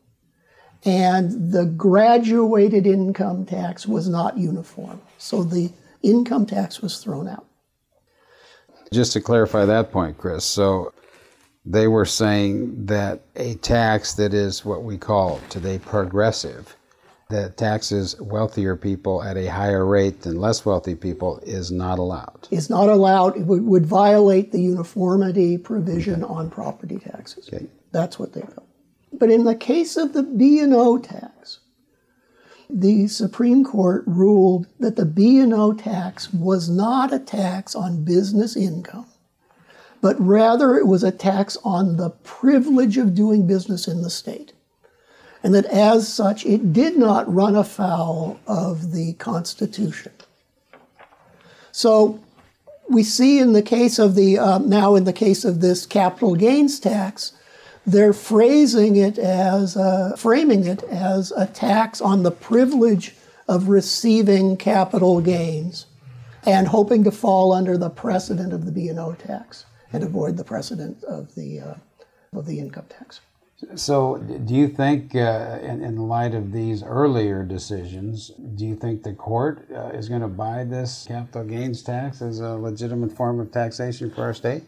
and 0.84 1.52
the 1.52 1.66
graduated 1.66 2.86
income 2.86 3.44
tax 3.44 3.86
was 3.86 4.08
not 4.08 4.38
uniform. 4.38 5.00
So 5.18 5.42
the 5.42 5.72
income 6.02 6.46
tax 6.46 6.80
was 6.80 6.98
thrown 7.02 7.28
out. 7.28 7.46
Just 8.92 9.12
to 9.14 9.20
clarify 9.20 9.64
that 9.64 9.90
point, 9.90 10.16
Kriss, 10.16 10.42
so 10.42 10.92
they 11.64 11.88
were 11.88 12.04
saying 12.04 12.86
that 12.86 13.22
a 13.34 13.56
tax 13.56 14.14
that 14.14 14.32
is 14.32 14.64
what 14.64 14.84
we 14.84 14.96
call 14.96 15.40
today 15.48 15.78
progressive, 15.80 16.76
that 17.28 17.56
taxes 17.56 18.20
wealthier 18.20 18.76
people 18.76 19.22
at 19.22 19.36
a 19.36 19.46
higher 19.46 19.84
rate 19.84 20.22
than 20.22 20.36
less 20.36 20.64
wealthy 20.64 20.94
people, 20.94 21.40
is 21.42 21.72
not 21.72 21.98
allowed. 21.98 22.46
Is 22.50 22.70
not 22.70 22.88
allowed. 22.88 23.36
It 23.36 23.46
would, 23.46 23.64
would 23.64 23.86
violate 23.86 24.52
the 24.52 24.60
uniformity 24.60 25.58
provision 25.58 26.22
on 26.22 26.50
property 26.50 26.98
taxes. 26.98 27.48
Okay. 27.52 27.66
That's 27.90 28.18
what 28.18 28.32
they 28.32 28.42
felt. 28.42 28.68
But 29.12 29.30
in 29.30 29.44
the 29.44 29.56
case 29.56 29.96
of 29.96 30.12
the 30.12 30.22
B 30.22 30.60
and 30.60 30.72
O 30.72 30.98
tax, 30.98 31.60
the 32.68 33.08
Supreme 33.08 33.64
Court 33.64 34.04
ruled 34.06 34.66
that 34.78 34.96
the 34.96 35.04
B 35.04 35.38
and 35.38 35.54
O 35.54 35.72
tax 35.72 36.32
was 36.32 36.68
not 36.68 37.12
a 37.12 37.18
tax 37.18 37.74
on 37.74 38.04
business 38.04 38.56
income, 38.56 39.06
but 40.00 40.20
rather 40.20 40.76
it 40.76 40.86
was 40.86 41.02
a 41.02 41.12
tax 41.12 41.56
on 41.64 41.96
the 41.96 42.10
privilege 42.10 42.98
of 42.98 43.14
doing 43.14 43.46
business 43.46 43.88
in 43.88 44.02
the 44.02 44.10
state. 44.10 44.52
And 45.46 45.54
that 45.54 45.66
as 45.66 46.12
such, 46.12 46.44
it 46.44 46.72
did 46.72 46.98
not 46.98 47.32
run 47.32 47.54
afoul 47.54 48.40
of 48.48 48.90
the 48.90 49.12
Constitution. 49.12 50.10
So 51.70 52.18
we 52.88 53.04
see 53.04 53.38
in 53.38 53.52
the 53.52 53.62
case 53.62 54.00
of 54.00 54.16
the, 54.16 54.40
uh, 54.40 54.58
now 54.58 54.96
in 54.96 55.04
the 55.04 55.12
case 55.12 55.44
of 55.44 55.60
this 55.60 55.86
capital 55.86 56.34
gains 56.34 56.80
tax, 56.80 57.30
they're 57.86 58.12
phrasing 58.12 58.96
it 58.96 59.18
as, 59.18 59.76
uh, 59.76 60.16
framing 60.18 60.66
it 60.66 60.82
as 60.82 61.30
a 61.30 61.46
tax 61.46 62.00
on 62.00 62.24
the 62.24 62.32
privilege 62.32 63.14
of 63.46 63.68
receiving 63.68 64.56
capital 64.56 65.20
gains 65.20 65.86
and 66.44 66.66
hoping 66.66 67.04
to 67.04 67.12
fall 67.12 67.52
under 67.52 67.78
the 67.78 67.90
precedent 67.90 68.52
of 68.52 68.64
the 68.64 68.72
B&O 68.72 69.12
tax 69.12 69.64
and 69.92 70.02
avoid 70.02 70.38
the 70.38 70.42
precedent 70.42 71.04
of 71.04 71.36
the, 71.36 71.60
uh, 71.60 71.74
of 72.32 72.46
the 72.46 72.58
income 72.58 72.86
tax. 72.88 73.20
So, 73.74 74.18
do 74.18 74.54
you 74.54 74.68
think, 74.68 75.14
uh, 75.14 75.58
in, 75.62 75.82
in 75.82 75.96
light 76.08 76.34
of 76.34 76.52
these 76.52 76.82
earlier 76.82 77.42
decisions, 77.42 78.28
do 78.54 78.66
you 78.66 78.76
think 78.76 79.02
the 79.02 79.14
court 79.14 79.66
uh, 79.74 79.88
is 79.94 80.10
going 80.10 80.20
to 80.20 80.28
buy 80.28 80.64
this 80.64 81.06
capital 81.08 81.42
gains 81.44 81.82
tax 81.82 82.20
as 82.20 82.40
a 82.40 82.50
legitimate 82.50 83.12
form 83.16 83.40
of 83.40 83.50
taxation 83.50 84.10
for 84.10 84.24
our 84.24 84.34
state? 84.34 84.64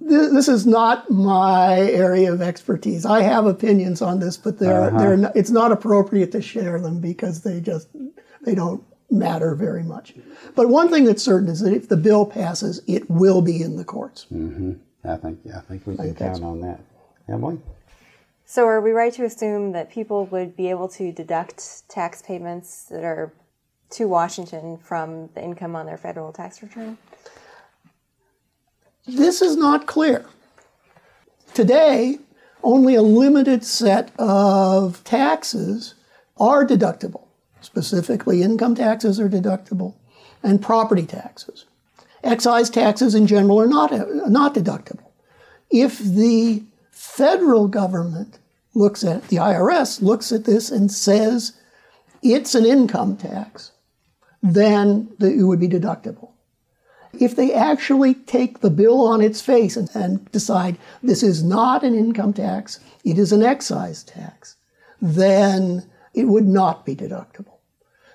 This 0.00 0.48
is 0.48 0.66
not 0.66 1.10
my 1.10 1.78
area 1.78 2.32
of 2.32 2.40
expertise. 2.40 3.04
I 3.04 3.20
have 3.20 3.44
opinions 3.46 4.00
on 4.00 4.18
this, 4.18 4.36
but 4.38 4.58
they're, 4.58 4.86
Uh-huh. 4.88 4.98
they're 4.98 5.16
not, 5.16 5.36
it's 5.36 5.50
not 5.50 5.70
appropriate 5.70 6.32
to 6.32 6.40
share 6.42 6.80
them 6.80 7.00
because 7.00 7.42
they 7.42 7.60
just 7.60 7.88
they 8.44 8.54
don't 8.54 8.82
matter 9.10 9.54
very 9.54 9.82
much. 9.84 10.14
But 10.56 10.68
one 10.70 10.88
thing 10.88 11.04
that's 11.04 11.22
certain 11.22 11.48
is 11.48 11.60
that 11.60 11.72
if 11.74 11.88
the 11.88 11.96
bill 11.96 12.26
passes, 12.26 12.82
it 12.88 13.08
will 13.10 13.42
be 13.42 13.62
in 13.62 13.76
the 13.76 13.84
courts. 13.84 14.26
I 15.04 15.16
think, 15.16 15.38
I 15.54 15.60
think 15.60 15.86
we 15.86 15.96
can 15.96 16.14
count 16.14 16.42
on 16.42 16.60
that. 16.62 16.80
Emily? 17.28 17.60
So 18.52 18.66
are 18.66 18.82
we 18.82 18.90
right 18.90 19.14
to 19.14 19.24
assume 19.24 19.72
that 19.72 19.90
people 19.90 20.26
would 20.26 20.54
be 20.54 20.68
able 20.68 20.86
to 20.88 21.10
deduct 21.10 21.88
tax 21.88 22.20
payments 22.20 22.84
that 22.90 23.02
are 23.02 23.32
to 23.92 24.04
Washington 24.04 24.76
from 24.76 25.30
the 25.34 25.42
income 25.42 25.74
on 25.74 25.86
their 25.86 25.96
federal 25.96 26.34
tax 26.34 26.62
return? 26.62 26.98
This 29.06 29.40
is 29.40 29.56
not 29.56 29.86
clear. 29.86 30.26
Today, 31.54 32.18
only 32.62 32.94
a 32.94 33.00
limited 33.00 33.64
set 33.64 34.12
of 34.18 35.02
taxes 35.02 35.94
are 36.36 36.66
deductible. 36.66 37.28
Specifically, 37.62 38.42
income 38.42 38.74
taxes 38.74 39.18
are 39.18 39.30
deductible 39.30 39.94
and 40.42 40.60
property 40.60 41.06
taxes. 41.06 41.64
Excise 42.22 42.68
taxes 42.68 43.14
in 43.14 43.26
general 43.26 43.58
are 43.58 43.66
not, 43.66 43.92
not 44.28 44.54
deductible. 44.54 45.10
If 45.70 45.98
the 46.00 46.64
federal 46.90 47.66
government 47.66 48.40
looks 48.74 49.04
at 49.04 49.28
the 49.28 49.36
IRS 49.36 50.00
looks 50.02 50.32
at 50.32 50.44
this 50.44 50.70
and 50.70 50.90
says 50.90 51.52
it's 52.22 52.54
an 52.54 52.64
income 52.64 53.16
tax, 53.16 53.72
then 54.42 55.12
the, 55.18 55.32
it 55.32 55.42
would 55.42 55.60
be 55.60 55.68
deductible. 55.68 56.30
If 57.18 57.36
they 57.36 57.52
actually 57.52 58.14
take 58.14 58.60
the 58.60 58.70
bill 58.70 59.06
on 59.06 59.20
its 59.20 59.40
face 59.40 59.76
and, 59.76 59.90
and 59.94 60.30
decide 60.32 60.78
this 61.02 61.22
is 61.22 61.42
not 61.42 61.82
an 61.82 61.94
income 61.94 62.32
tax, 62.32 62.80
it 63.04 63.18
is 63.18 63.32
an 63.32 63.42
excise 63.42 64.02
tax, 64.02 64.56
then 65.00 65.84
it 66.14 66.24
would 66.24 66.46
not 66.46 66.86
be 66.86 66.96
deductible. 66.96 67.58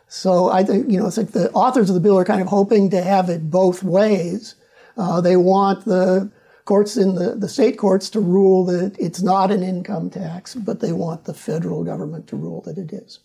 So 0.08 0.50
I 0.50 0.64
think, 0.64 0.90
you 0.90 1.00
know, 1.00 1.08
it's 1.08 1.18
like 1.18 1.32
the 1.32 1.52
authors 1.52 1.90
of 1.90 1.94
the 1.94 2.00
bill 2.00 2.18
are 2.18 2.26
kind 2.26 2.42
of 2.42 2.48
hoping 2.48 2.90
to 2.92 3.02
have 3.02 3.30
it 3.30 3.52
both 3.52 3.84
ways. 3.84 4.56
Uh, 4.96 5.22
they 5.22 5.36
want 5.36 5.86
the 5.86 6.32
courts 6.68 6.98
in 6.98 7.16
the, 7.16 7.34
the 7.34 7.50
state 7.50 7.78
courts 7.78 8.10
to 8.12 8.20
rule 8.20 8.66
that 8.66 8.96
it's 9.00 9.22
not 9.22 9.52
an 9.52 9.64
income 9.64 10.10
tax, 10.10 10.54
but 10.54 10.82
they 10.82 10.92
want 10.92 11.24
the 11.24 11.34
federal 11.34 11.84
government 11.84 12.28
to 12.28 12.36
rule 12.36 12.62
that 12.62 12.78
it 12.78 12.94
is. 12.94 13.20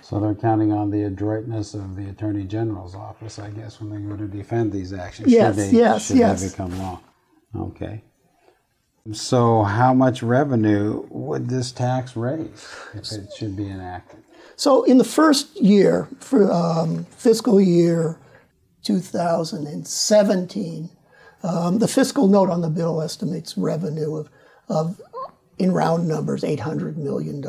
So 0.00 0.18
they're 0.18 0.34
counting 0.34 0.72
on 0.72 0.90
the 0.90 1.04
adroitness 1.04 1.74
of 1.74 1.94
the 1.94 2.08
Attorney 2.08 2.44
General's 2.44 2.96
office, 2.96 3.38
I 3.38 3.50
guess, 3.50 3.80
when 3.80 3.90
they 3.90 3.98
go 3.98 4.16
to 4.16 4.26
defend 4.26 4.72
these 4.72 4.92
actions. 4.92 5.30
Yes, 5.30 5.54
should 5.54 5.64
they, 5.64 5.76
yes, 5.76 6.06
should 6.06 6.16
yes. 6.16 6.42
they 6.42 6.48
become 6.48 6.76
law? 6.78 7.00
Okay. 7.56 8.02
So, 9.12 9.62
how 9.62 9.92
much 9.92 10.22
revenue 10.22 11.06
would 11.10 11.48
this 11.48 11.72
tax 11.72 12.16
raise 12.16 12.66
if 12.94 13.12
it 13.12 13.28
should 13.36 13.56
be 13.56 13.68
enacted? 13.68 14.20
So 14.56 14.84
in 14.84 14.98
the 14.98 15.04
first 15.04 15.60
year, 15.60 16.08
for 16.20 16.52
um, 16.52 17.04
fiscal 17.16 17.60
year 17.60 18.18
2017, 18.84 20.90
um, 21.42 21.78
the 21.78 21.88
fiscal 21.88 22.28
note 22.28 22.50
on 22.50 22.60
the 22.60 22.70
bill 22.70 23.00
estimates 23.00 23.56
revenue 23.56 24.16
of, 24.16 24.30
of, 24.68 25.00
in 25.58 25.72
round 25.72 26.08
numbers, 26.08 26.42
$800 26.42 26.96
million. 26.96 27.42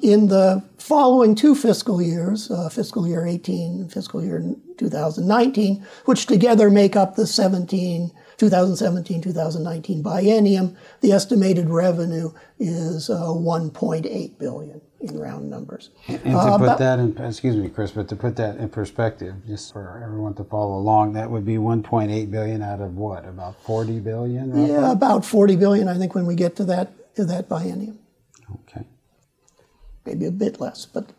In 0.00 0.28
the 0.28 0.62
following 0.78 1.34
two 1.34 1.54
fiscal 1.54 2.02
years, 2.02 2.50
uh, 2.50 2.68
fiscal 2.68 3.06
year 3.06 3.26
18 3.26 3.80
and 3.80 3.92
fiscal 3.92 4.22
year 4.22 4.42
2019, 4.76 5.86
which 6.04 6.26
together 6.26 6.70
make 6.70 6.94
up 6.94 7.16
the 7.16 7.26
17, 7.26 8.10
2017-2019 8.38 10.02
biennium, 10.02 10.76
the 11.00 11.12
estimated 11.12 11.68
revenue 11.68 12.32
is 12.58 13.10
uh, 13.10 13.20
1.8 13.20 14.38
billion 14.38 14.80
in 15.00 15.18
round 15.18 15.50
numbers. 15.50 15.90
And 16.08 16.22
to 16.22 16.56
put 16.58 16.78
that 16.78 16.98
in, 16.98 17.16
excuse 17.18 17.56
me, 17.56 17.68
Kriss, 17.68 17.94
but 17.94 18.08
to 18.08 18.16
put 18.16 18.36
that 18.36 18.56
in 18.56 18.68
perspective, 18.68 19.34
just 19.46 19.72
for 19.72 20.00
everyone 20.02 20.34
to 20.34 20.44
follow 20.44 20.76
along, 20.76 21.12
that 21.12 21.30
would 21.30 21.44
be 21.44 21.56
1.8 21.56 22.30
billion 22.30 22.62
out 22.62 22.80
of 22.80 22.96
what? 22.96 23.24
About 23.24 23.60
40 23.62 24.00
billion? 24.00 24.50
roughly? 24.50 24.72
Yeah, 24.72 24.92
about 24.92 25.24
40 25.24 25.56
billion, 25.56 25.88
I 25.88 25.98
think, 25.98 26.14
when 26.14 26.26
we 26.26 26.34
get 26.34 26.56
to 26.56 26.64
that 26.64 26.92
to 27.16 27.24
that 27.24 27.48
biennium. 27.48 27.96
Okay. 28.66 28.84
maybe 30.04 30.26
a 30.26 30.30
bit 30.30 30.60
less. 30.60 30.84
But 30.86 31.10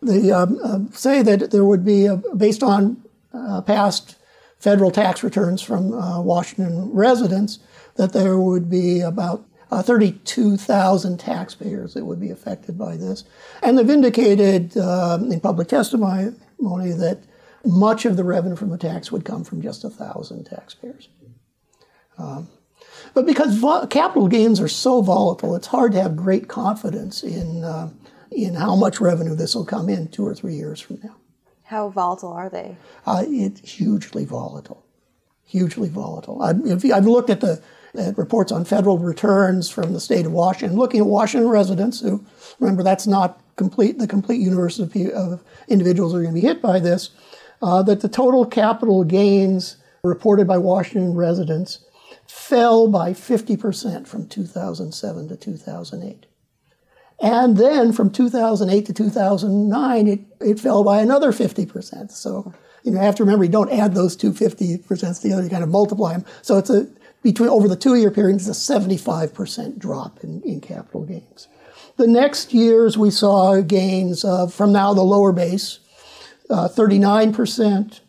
they 0.00 0.30
um, 0.30 0.58
uh, 0.62 0.78
say 0.92 1.22
that 1.22 1.50
there 1.50 1.64
would 1.64 1.84
be, 1.84 2.08
uh, 2.08 2.16
based 2.36 2.62
on 2.62 3.02
uh, 3.32 3.60
past 3.62 4.16
federal 4.60 4.90
tax 4.90 5.24
returns 5.24 5.62
from 5.62 5.92
uh, 5.92 6.20
Washington 6.20 6.90
residents, 6.92 7.58
that 7.96 8.12
there 8.12 8.38
would 8.38 8.70
be 8.70 9.00
about 9.00 9.44
uh, 9.70 9.82
32,000 9.82 11.18
taxpayers 11.18 11.94
that 11.94 12.04
would 12.04 12.20
be 12.20 12.30
affected 12.30 12.78
by 12.78 12.96
this. 12.96 13.24
And 13.62 13.76
they've 13.76 13.90
indicated 13.90 14.76
um, 14.76 15.32
in 15.32 15.40
public 15.40 15.68
testimony 15.68 16.32
that 16.60 17.20
much 17.64 18.04
of 18.04 18.16
the 18.16 18.24
revenue 18.24 18.56
from 18.56 18.70
the 18.70 18.78
tax 18.78 19.10
would 19.12 19.24
come 19.24 19.44
from 19.44 19.62
just 19.62 19.84
a 19.84 19.90
thousand 19.90 20.44
taxpayers. 20.44 21.08
Um, 22.18 22.48
but 23.14 23.26
because 23.26 23.56
vo- 23.56 23.86
capital 23.86 24.28
gains 24.28 24.60
are 24.60 24.68
so 24.68 25.02
volatile, 25.02 25.56
it's 25.56 25.68
hard 25.68 25.92
to 25.92 26.02
have 26.02 26.16
great 26.16 26.48
confidence 26.48 27.22
in 27.22 27.64
uh, 27.64 27.90
in 28.30 28.54
how 28.54 28.76
much 28.76 29.00
revenue 29.00 29.34
this 29.34 29.54
will 29.54 29.64
come 29.64 29.88
in 29.88 30.08
two 30.08 30.24
or 30.24 30.34
three 30.34 30.54
years 30.54 30.80
from 30.80 31.00
now. 31.02 31.16
How 31.70 31.88
volatile 31.88 32.32
are 32.32 32.48
they? 32.48 32.76
Uh, 33.06 33.22
it's 33.28 33.60
hugely 33.60 34.24
volatile, 34.24 34.84
hugely 35.46 35.88
volatile. 35.88 36.42
I've, 36.42 36.84
I've 36.90 37.06
looked 37.06 37.30
at 37.30 37.40
the 37.40 37.62
at 37.96 38.18
reports 38.18 38.50
on 38.50 38.64
federal 38.64 38.98
returns 38.98 39.70
from 39.70 39.92
the 39.92 40.00
state 40.00 40.26
of 40.26 40.32
Washington, 40.32 40.76
looking 40.76 40.98
at 40.98 41.06
Washington 41.06 41.48
residents 41.48 42.00
who, 42.00 42.24
remember, 42.58 42.82
that's 42.82 43.06
not 43.06 43.40
complete 43.54 43.98
the 43.98 44.08
complete 44.08 44.40
universe 44.40 44.80
of, 44.80 44.96
of 45.14 45.44
individuals 45.68 46.12
are 46.12 46.22
going 46.22 46.34
to 46.34 46.40
be 46.40 46.46
hit 46.46 46.60
by 46.60 46.80
this. 46.80 47.10
Uh, 47.62 47.84
that 47.84 48.00
the 48.00 48.08
total 48.08 48.44
capital 48.44 49.04
gains 49.04 49.76
reported 50.02 50.48
by 50.48 50.58
Washington 50.58 51.14
residents 51.14 51.84
fell 52.26 52.88
by 52.88 53.12
50% 53.12 54.08
from 54.08 54.26
2007 54.26 55.28
to 55.28 55.36
2008. 55.36 56.26
And 57.20 57.56
then 57.56 57.92
from 57.92 58.10
2008 58.10 58.86
to 58.86 58.92
2009, 58.92 60.08
it, 60.08 60.20
it 60.40 60.58
fell 60.58 60.82
by 60.82 61.00
another 61.00 61.32
50%. 61.32 62.10
So 62.10 62.54
you 62.82 62.92
know, 62.92 63.00
have 63.00 63.16
to 63.16 63.24
remember 63.24 63.44
you 63.44 63.50
don't 63.50 63.70
add 63.70 63.94
those 63.94 64.16
two 64.16 64.32
50% 64.32 65.20
together, 65.20 65.42
you 65.42 65.50
kind 65.50 65.62
of 65.62 65.68
multiply 65.68 66.14
them. 66.14 66.24
So 66.42 66.58
it's 66.58 66.70
a, 66.70 66.88
between 67.22 67.48
over 67.48 67.68
the 67.68 67.76
two 67.76 67.96
year 67.96 68.10
period, 68.10 68.36
it's 68.36 68.48
a 68.48 68.52
75% 68.52 69.78
drop 69.78 70.24
in, 70.24 70.42
in 70.42 70.60
capital 70.60 71.04
gains. 71.04 71.48
The 71.96 72.06
next 72.06 72.54
years 72.54 72.96
we 72.96 73.10
saw 73.10 73.60
gains 73.60 74.24
of, 74.24 74.54
from 74.54 74.72
now 74.72 74.94
the 74.94 75.02
lower 75.02 75.32
base, 75.32 75.80
uh, 76.48 76.68
39%, 76.68 78.00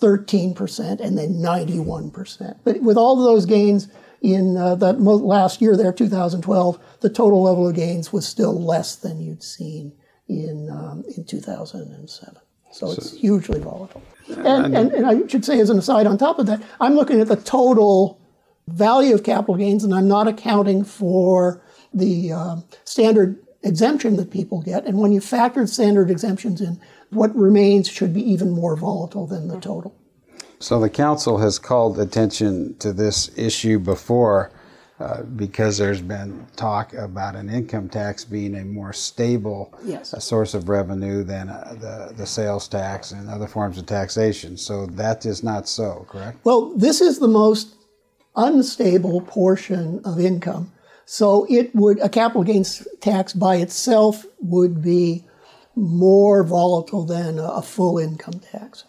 13%, 0.00 1.00
and 1.00 1.18
then 1.18 1.34
91%. 1.34 2.58
But 2.64 2.82
with 2.82 2.96
all 2.96 3.18
of 3.18 3.24
those 3.24 3.44
gains, 3.44 3.88
in 4.22 4.56
uh, 4.56 4.74
that 4.76 4.98
mo- 4.98 5.16
last 5.16 5.60
year 5.60 5.76
there, 5.76 5.92
2012, 5.92 6.78
the 7.00 7.10
total 7.10 7.42
level 7.42 7.68
of 7.68 7.74
gains 7.74 8.12
was 8.12 8.26
still 8.26 8.60
less 8.60 8.96
than 8.96 9.20
you'd 9.20 9.42
seen 9.42 9.92
in 10.28 10.70
um, 10.70 11.04
in 11.16 11.24
2007. 11.24 12.36
So 12.72 12.90
it's 12.90 13.16
hugely 13.16 13.60
volatile. 13.60 14.02
And, 14.28 14.76
and, 14.76 14.92
and 14.92 15.06
I 15.06 15.26
should 15.28 15.44
say, 15.44 15.60
as 15.60 15.70
an 15.70 15.78
aside, 15.78 16.06
on 16.06 16.18
top 16.18 16.38
of 16.38 16.46
that, 16.46 16.62
I'm 16.80 16.94
looking 16.94 17.20
at 17.20 17.28
the 17.28 17.36
total 17.36 18.20
value 18.68 19.14
of 19.14 19.22
capital 19.22 19.54
gains, 19.54 19.84
and 19.84 19.94
I'm 19.94 20.08
not 20.08 20.28
accounting 20.28 20.84
for 20.84 21.62
the 21.94 22.32
um, 22.32 22.64
standard 22.84 23.38
exemption 23.62 24.16
that 24.16 24.30
people 24.30 24.62
get. 24.62 24.84
And 24.84 24.98
when 24.98 25.12
you 25.12 25.20
factor 25.20 25.66
standard 25.66 26.10
exemptions 26.10 26.60
in, 26.60 26.80
what 27.10 27.34
remains 27.36 27.88
should 27.88 28.12
be 28.12 28.30
even 28.30 28.50
more 28.50 28.76
volatile 28.76 29.26
than 29.26 29.48
the 29.48 29.60
total. 29.60 29.94
So 30.58 30.80
the 30.80 30.90
council 30.90 31.38
has 31.38 31.58
called 31.58 31.98
attention 31.98 32.76
to 32.78 32.92
this 32.92 33.30
issue 33.36 33.78
before 33.78 34.50
uh, 34.98 35.22
because 35.22 35.76
there's 35.76 36.00
been 36.00 36.46
talk 36.56 36.94
about 36.94 37.36
an 37.36 37.50
income 37.50 37.86
tax 37.88 38.24
being 38.24 38.54
a 38.54 38.64
more 38.64 38.94
stable 38.94 39.74
Yes. 39.84 40.14
uh, 40.14 40.18
source 40.18 40.54
of 40.54 40.70
revenue 40.70 41.22
than 41.22 41.50
uh, 41.50 41.76
the, 41.78 42.14
the 42.16 42.26
sales 42.26 42.66
tax 42.66 43.12
and 43.12 43.28
other 43.28 43.46
forms 43.46 43.76
of 43.76 43.84
taxation. 43.84 44.56
So 44.56 44.86
that 44.86 45.26
is 45.26 45.42
not 45.42 45.68
so, 45.68 46.06
correct? 46.08 46.38
Well, 46.44 46.72
this 46.74 47.02
is 47.02 47.18
the 47.18 47.28
most 47.28 47.74
unstable 48.36 49.20
portion 49.20 50.00
of 50.04 50.18
income. 50.18 50.72
So 51.04 51.46
it 51.50 51.74
would, 51.74 52.00
a 52.00 52.08
capital 52.08 52.42
gains 52.42 52.86
tax 53.00 53.34
by 53.34 53.56
itself 53.56 54.24
would 54.40 54.82
be 54.82 55.24
more 55.74 56.42
volatile 56.42 57.04
than 57.04 57.38
a, 57.38 57.44
a 57.44 57.62
full 57.62 57.98
income 57.98 58.40
tax. 58.40 58.84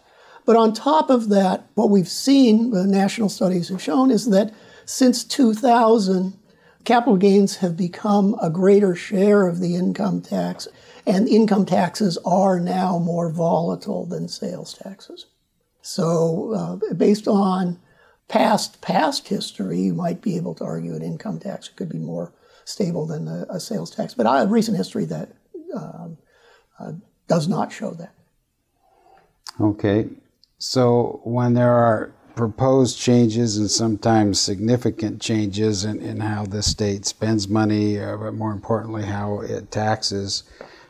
But 0.48 0.56
on 0.56 0.72
top 0.72 1.10
of 1.10 1.28
that, 1.28 1.66
what 1.74 1.90
we've 1.90 2.08
seen, 2.08 2.70
the 2.70 2.86
national 2.86 3.28
studies 3.28 3.68
have 3.68 3.82
shown, 3.82 4.10
is 4.10 4.30
that 4.30 4.54
since 4.86 5.22
2000, 5.22 6.38
capital 6.84 7.18
gains 7.18 7.56
have 7.56 7.76
become 7.76 8.34
a 8.40 8.48
greater 8.48 8.94
share 8.94 9.46
of 9.46 9.60
the 9.60 9.76
income 9.76 10.22
tax, 10.22 10.66
and 11.04 11.28
income 11.28 11.66
taxes 11.66 12.16
are 12.24 12.58
now 12.58 12.98
more 12.98 13.28
volatile 13.28 14.06
than 14.06 14.26
sales 14.26 14.72
taxes. 14.72 15.26
So, 15.82 16.54
uh, 16.54 16.94
based 16.94 17.28
on 17.28 17.78
past 18.28 18.80
past 18.80 19.28
history, 19.28 19.80
you 19.80 19.92
might 19.92 20.22
be 20.22 20.36
able 20.38 20.54
to 20.54 20.64
argue 20.64 20.94
an 20.94 21.02
income 21.02 21.40
tax 21.40 21.68
could 21.68 21.90
be 21.90 21.98
more 21.98 22.32
stable 22.64 23.04
than 23.04 23.28
a, 23.28 23.44
a 23.50 23.60
sales 23.60 23.90
tax. 23.90 24.14
But 24.14 24.26
I 24.26 24.38
have 24.38 24.50
recent 24.50 24.78
history 24.78 25.04
that 25.04 25.28
um, 25.74 26.16
uh, 26.78 26.92
does 27.26 27.48
not 27.48 27.70
show 27.70 27.90
that. 27.90 28.14
Okay. 29.60 30.08
So 30.58 31.20
when 31.22 31.54
there 31.54 31.72
are 31.72 32.12
proposed 32.34 32.98
changes 32.98 33.56
and 33.56 33.70
sometimes 33.70 34.40
significant 34.40 35.20
changes 35.20 35.84
in, 35.84 36.00
in 36.00 36.20
how 36.20 36.46
the 36.46 36.62
state 36.62 37.06
spends 37.06 37.48
money, 37.48 38.00
uh, 38.00 38.16
but 38.16 38.34
more 38.34 38.52
importantly, 38.52 39.04
how 39.04 39.40
it 39.40 39.70
taxes, 39.70 40.42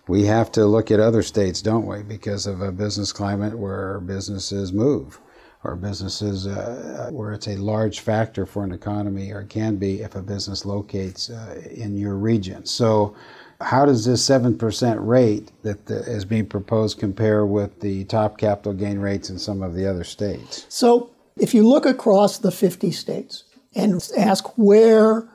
we 0.07 0.25
have 0.25 0.51
to 0.53 0.65
look 0.65 0.91
at 0.91 1.01
other 1.01 1.23
states, 1.23 1.61
don't 1.61 1.87
we? 1.87 2.03
Because 2.03 2.47
of 2.47 2.63
a 2.63 2.73
business 2.73 3.13
climate 3.13 3.59
where 3.59 4.01
businesses 4.01 4.73
move 4.73 5.21
or 5.65 5.77
businesses 5.77 6.47
uh, 6.47 7.11
where 7.13 7.33
it's 7.33 7.49
a 7.49 7.57
large 7.57 8.01
factor 8.01 8.47
for 8.47 8.65
an 8.65 8.73
economy 8.73 9.33
or 9.33 9.43
can 9.45 9.77
be 9.77 10.01
if 10.01 10.15
a 10.15 10.23
business 10.23 10.65
locates 10.65 11.29
uh, 11.29 11.61
in 11.71 11.95
your 11.97 12.15
region. 12.15 12.65
So 12.65 13.15
how 13.61 13.85
does 13.85 14.05
this 14.05 14.27
7% 14.27 14.97
rate 15.01 15.51
that 15.63 15.87
the, 15.87 15.99
is 15.99 16.25
being 16.25 16.47
proposed 16.47 16.99
compare 16.99 17.45
with 17.45 17.81
the 17.81 18.05
top 18.05 18.39
capital 18.39 18.73
gain 18.73 18.99
rates 18.99 19.31
in 19.31 19.39
some 19.39 19.63
of 19.63 19.75
the 19.75 19.87
other 19.87 20.05
states? 20.05 20.65
So, 20.69 21.11
if 21.37 21.55
you 21.55 21.67
look 21.67 21.87
across 21.87 22.39
the 22.39 22.51
50 22.51 22.91
states 22.91 23.45
and 23.75 24.07
ask 24.17 24.59
where 24.59 25.29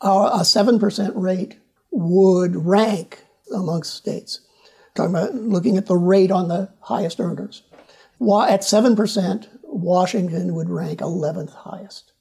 a 0.00 0.40
7% 0.40 1.12
rate 1.14 1.58
would 1.90 2.56
rank 2.56 3.24
amongst 3.54 3.94
states, 3.94 4.40
talking 4.94 5.14
about 5.14 5.34
looking 5.34 5.76
at 5.76 5.86
the 5.86 5.96
rate 5.96 6.30
on 6.30 6.48
the 6.48 6.70
highest 6.80 7.20
earners, 7.20 7.62
at 8.20 8.60
7%, 8.60 9.48
Washington 9.62 10.54
would 10.54 10.68
rank 10.68 11.00
11th 11.00 11.54
highest. 11.54 12.12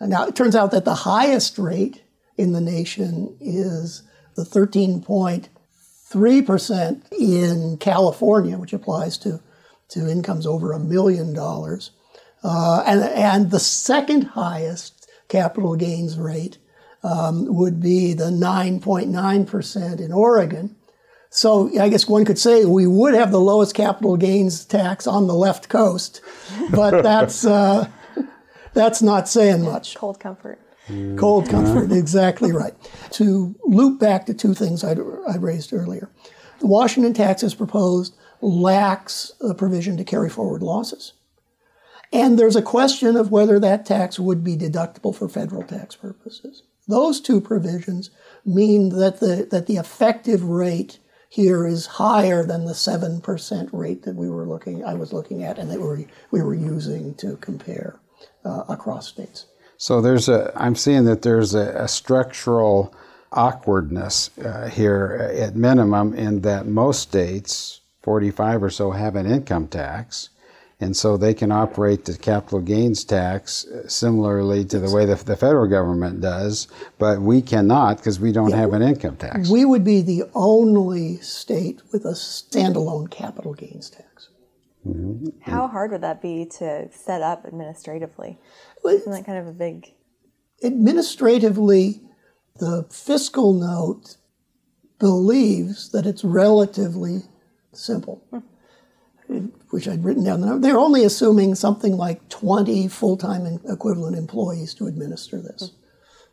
Now, 0.00 0.26
it 0.26 0.34
turns 0.34 0.56
out 0.56 0.70
that 0.70 0.84
the 0.84 0.94
highest 0.94 1.58
rate 1.58 2.02
in 2.36 2.52
the 2.52 2.60
nation 2.60 3.36
is 3.40 4.02
the 4.34 4.42
13.3% 4.42 7.12
in 7.12 7.76
California, 7.78 8.58
which 8.58 8.72
applies 8.72 9.16
to, 9.18 9.40
to 9.88 10.10
incomes 10.10 10.46
over 10.46 10.72
a 10.72 10.78
million 10.78 11.32
dollars. 11.32 11.90
Uh, 12.42 12.82
and, 12.86 13.02
and 13.02 13.50
the 13.50 13.60
second 13.60 14.22
highest 14.22 15.08
capital 15.28 15.76
gains 15.76 16.18
rate 16.18 16.58
um, 17.02 17.54
would 17.54 17.80
be 17.80 18.14
the 18.14 18.30
9.9% 18.30 20.00
in 20.00 20.12
Oregon. 20.12 20.76
So 21.30 21.70
I 21.80 21.88
guess 21.88 22.08
one 22.08 22.24
could 22.24 22.38
say 22.38 22.64
we 22.64 22.86
would 22.86 23.14
have 23.14 23.32
the 23.32 23.40
lowest 23.40 23.74
capital 23.74 24.16
gains 24.16 24.64
tax 24.64 25.06
on 25.06 25.26
the 25.26 25.34
left 25.34 25.68
coast, 25.68 26.22
but 26.70 27.02
that's 27.08 27.44
uh, 27.44 27.88
that's 28.72 29.02
not 29.02 29.28
saying 29.28 29.62
much. 29.62 29.96
Cold 29.96 30.20
comfort. 30.20 30.60
Cold 31.16 31.48
comfort, 31.48 31.92
exactly 31.92 32.52
right. 32.52 32.74
To 33.12 33.54
loop 33.64 33.98
back 33.98 34.26
to 34.26 34.34
two 34.34 34.52
things 34.52 34.84
I'd, 34.84 34.98
I 35.26 35.36
raised 35.36 35.72
earlier. 35.72 36.10
The 36.60 36.66
Washington 36.66 37.14
tax 37.14 37.42
as 37.42 37.54
proposed 37.54 38.14
lacks 38.40 39.32
a 39.40 39.54
provision 39.54 39.96
to 39.96 40.04
carry 40.04 40.28
forward 40.28 40.62
losses. 40.62 41.14
And 42.12 42.38
there's 42.38 42.56
a 42.56 42.62
question 42.62 43.16
of 43.16 43.30
whether 43.30 43.58
that 43.58 43.86
tax 43.86 44.18
would 44.18 44.44
be 44.44 44.56
deductible 44.56 45.14
for 45.14 45.28
federal 45.28 45.62
tax 45.62 45.96
purposes. 45.96 46.62
Those 46.86 47.20
two 47.20 47.40
provisions 47.40 48.10
mean 48.44 48.90
that 48.90 49.20
the, 49.20 49.48
that 49.50 49.66
the 49.66 49.76
effective 49.76 50.44
rate 50.44 50.98
here 51.30 51.66
is 51.66 51.86
higher 51.86 52.44
than 52.44 52.66
the 52.66 52.72
7% 52.72 53.68
rate 53.72 54.02
that 54.02 54.14
we 54.14 54.28
were 54.28 54.46
looking, 54.46 54.84
I 54.84 54.94
was 54.94 55.12
looking 55.12 55.42
at 55.42 55.58
and 55.58 55.70
that 55.70 55.80
we 55.80 55.86
were, 55.86 56.04
we 56.30 56.42
were 56.42 56.54
using 56.54 57.14
to 57.16 57.36
compare 57.38 57.98
uh, 58.44 58.64
across 58.68 59.08
states. 59.08 59.46
So 59.76 60.00
there's 60.00 60.28
a, 60.28 60.52
I'm 60.56 60.76
seeing 60.76 61.04
that 61.04 61.22
there's 61.22 61.54
a, 61.54 61.70
a 61.76 61.88
structural 61.88 62.94
awkwardness 63.32 64.30
uh, 64.38 64.68
here 64.68 65.30
at 65.36 65.56
minimum 65.56 66.14
in 66.14 66.40
that 66.42 66.66
most 66.66 67.00
states, 67.02 67.80
45 68.02 68.62
or 68.62 68.70
so, 68.70 68.92
have 68.92 69.16
an 69.16 69.26
income 69.26 69.66
tax. 69.66 70.30
And 70.80 70.96
so 70.96 71.16
they 71.16 71.34
can 71.34 71.52
operate 71.52 72.04
the 72.04 72.16
capital 72.16 72.60
gains 72.60 73.04
tax 73.04 73.66
similarly 73.86 74.64
to 74.66 74.78
the 74.78 74.90
way 74.90 75.06
the, 75.06 75.14
the 75.14 75.36
federal 75.36 75.68
government 75.68 76.20
does, 76.20 76.68
but 76.98 77.20
we 77.20 77.42
cannot 77.42 77.98
because 77.98 78.18
we 78.18 78.32
don't 78.32 78.50
yeah, 78.50 78.56
have 78.56 78.72
an 78.72 78.82
income 78.82 79.16
tax. 79.16 79.48
We 79.48 79.64
would 79.64 79.84
be 79.84 80.02
the 80.02 80.24
only 80.34 81.18
state 81.18 81.80
with 81.92 82.04
a 82.04 82.12
standalone 82.12 83.10
capital 83.10 83.54
gains 83.54 83.88
tax. 83.88 84.13
Mm-hmm. 84.86 85.50
How 85.50 85.66
hard 85.66 85.92
would 85.92 86.02
that 86.02 86.20
be 86.20 86.46
to 86.58 86.88
set 86.92 87.22
up 87.22 87.44
administratively? 87.46 88.38
Isn't 88.84 89.12
that 89.12 89.24
kind 89.24 89.38
of 89.38 89.46
a 89.46 89.52
big. 89.52 89.94
Administratively, 90.62 92.02
the 92.58 92.86
fiscal 92.90 93.52
note 93.52 94.16
believes 94.98 95.90
that 95.90 96.06
it's 96.06 96.22
relatively 96.22 97.22
simple, 97.72 98.22
hmm. 99.26 99.46
which 99.70 99.88
I'd 99.88 100.04
written 100.04 100.24
down. 100.24 100.60
They're 100.60 100.78
only 100.78 101.04
assuming 101.04 101.54
something 101.54 101.96
like 101.96 102.28
20 102.28 102.88
full 102.88 103.16
time 103.16 103.60
equivalent 103.68 104.16
employees 104.16 104.74
to 104.74 104.86
administer 104.86 105.40
this. 105.40 105.72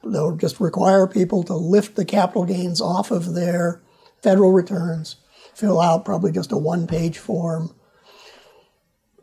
Hmm. 0.01 0.11
They'll 0.11 0.35
just 0.35 0.59
require 0.59 1.07
people 1.07 1.43
to 1.43 1.55
lift 1.55 1.95
the 1.95 2.05
capital 2.05 2.45
gains 2.45 2.81
off 2.81 3.11
of 3.11 3.33
their 3.33 3.81
federal 4.21 4.51
returns, 4.51 5.15
fill 5.55 5.79
out 5.79 6.05
probably 6.05 6.31
just 6.31 6.51
a 6.51 6.57
one 6.57 6.85
page 6.85 7.17
form, 7.17 7.73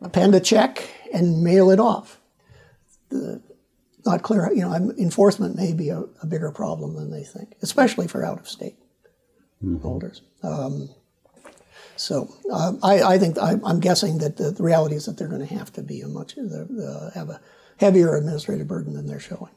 append 0.01 0.35
a 0.35 0.39
check, 0.39 0.89
and 1.13 1.43
mail 1.43 1.71
it 1.71 1.79
off 1.79 2.19
the, 3.09 3.41
not 4.05 4.23
clear. 4.23 4.51
You 4.53 4.61
know, 4.61 4.73
enforcement 4.97 5.55
may 5.55 5.73
be 5.73 5.89
a, 5.89 6.03
a, 6.21 6.25
bigger 6.27 6.51
problem 6.51 6.95
than 6.95 7.11
they 7.11 7.23
think, 7.23 7.55
especially 7.61 8.07
for 8.07 8.23
out 8.23 8.39
of 8.39 8.47
state 8.47 8.75
mm-hmm. 9.63 9.81
holders. 9.81 10.21
Um, 10.43 10.89
so 11.95 12.33
uh, 12.51 12.73
I, 12.81 13.03
I, 13.03 13.17
think 13.17 13.37
I, 13.37 13.53
am 13.65 13.81
guessing 13.81 14.19
that 14.19 14.37
the, 14.37 14.51
the, 14.51 14.63
reality 14.63 14.95
is 14.95 15.05
that 15.05 15.17
they're 15.17 15.27
going 15.27 15.45
to 15.45 15.53
have 15.53 15.73
to 15.73 15.81
be 15.81 16.01
a 16.01 16.07
much 16.07 16.37
uh, 16.37 17.11
have 17.13 17.29
a 17.29 17.41
heavier 17.77 18.15
administrative 18.15 18.67
burden 18.67 18.93
than 18.93 19.05
they're 19.05 19.19
showing. 19.19 19.51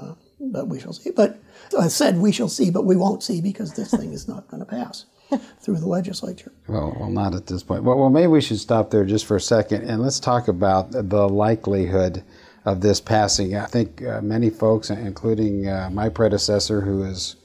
Uh, 0.00 0.14
but 0.40 0.68
we 0.68 0.78
shall 0.78 0.92
see. 0.92 1.10
But 1.10 1.40
I 1.78 1.88
said 1.88 2.18
we 2.18 2.30
shall 2.30 2.48
see, 2.48 2.70
but 2.70 2.84
we 2.84 2.94
won't 2.94 3.24
see 3.24 3.40
because 3.40 3.74
this 3.74 3.90
thing 3.90 4.12
is 4.12 4.28
not 4.28 4.46
going 4.48 4.60
to 4.60 4.66
pass 4.66 5.06
through 5.60 5.78
the 5.78 5.88
legislature. 5.88 6.52
Well, 6.66 6.96
well, 6.98 7.10
not 7.10 7.34
at 7.34 7.46
this 7.46 7.62
point. 7.62 7.82
Well, 7.82 7.98
well, 7.98 8.10
maybe 8.10 8.28
we 8.28 8.40
should 8.40 8.58
stop 8.58 8.90
there 8.90 9.04
just 9.04 9.26
for 9.26 9.36
a 9.36 9.40
second 9.40 9.82
and 9.82 10.02
let's 10.02 10.20
talk 10.20 10.48
about 10.48 10.90
the 10.92 11.28
likelihood 11.28 12.22
of 12.64 12.80
this 12.80 13.00
passing. 13.00 13.56
I 13.56 13.66
think 13.66 14.04
uh, 14.04 14.20
many 14.20 14.50
folks, 14.50 14.90
including 14.90 15.68
uh, 15.68 15.90
my 15.92 16.08
predecessor, 16.08 16.80
who 16.80 17.02
is 17.02 17.36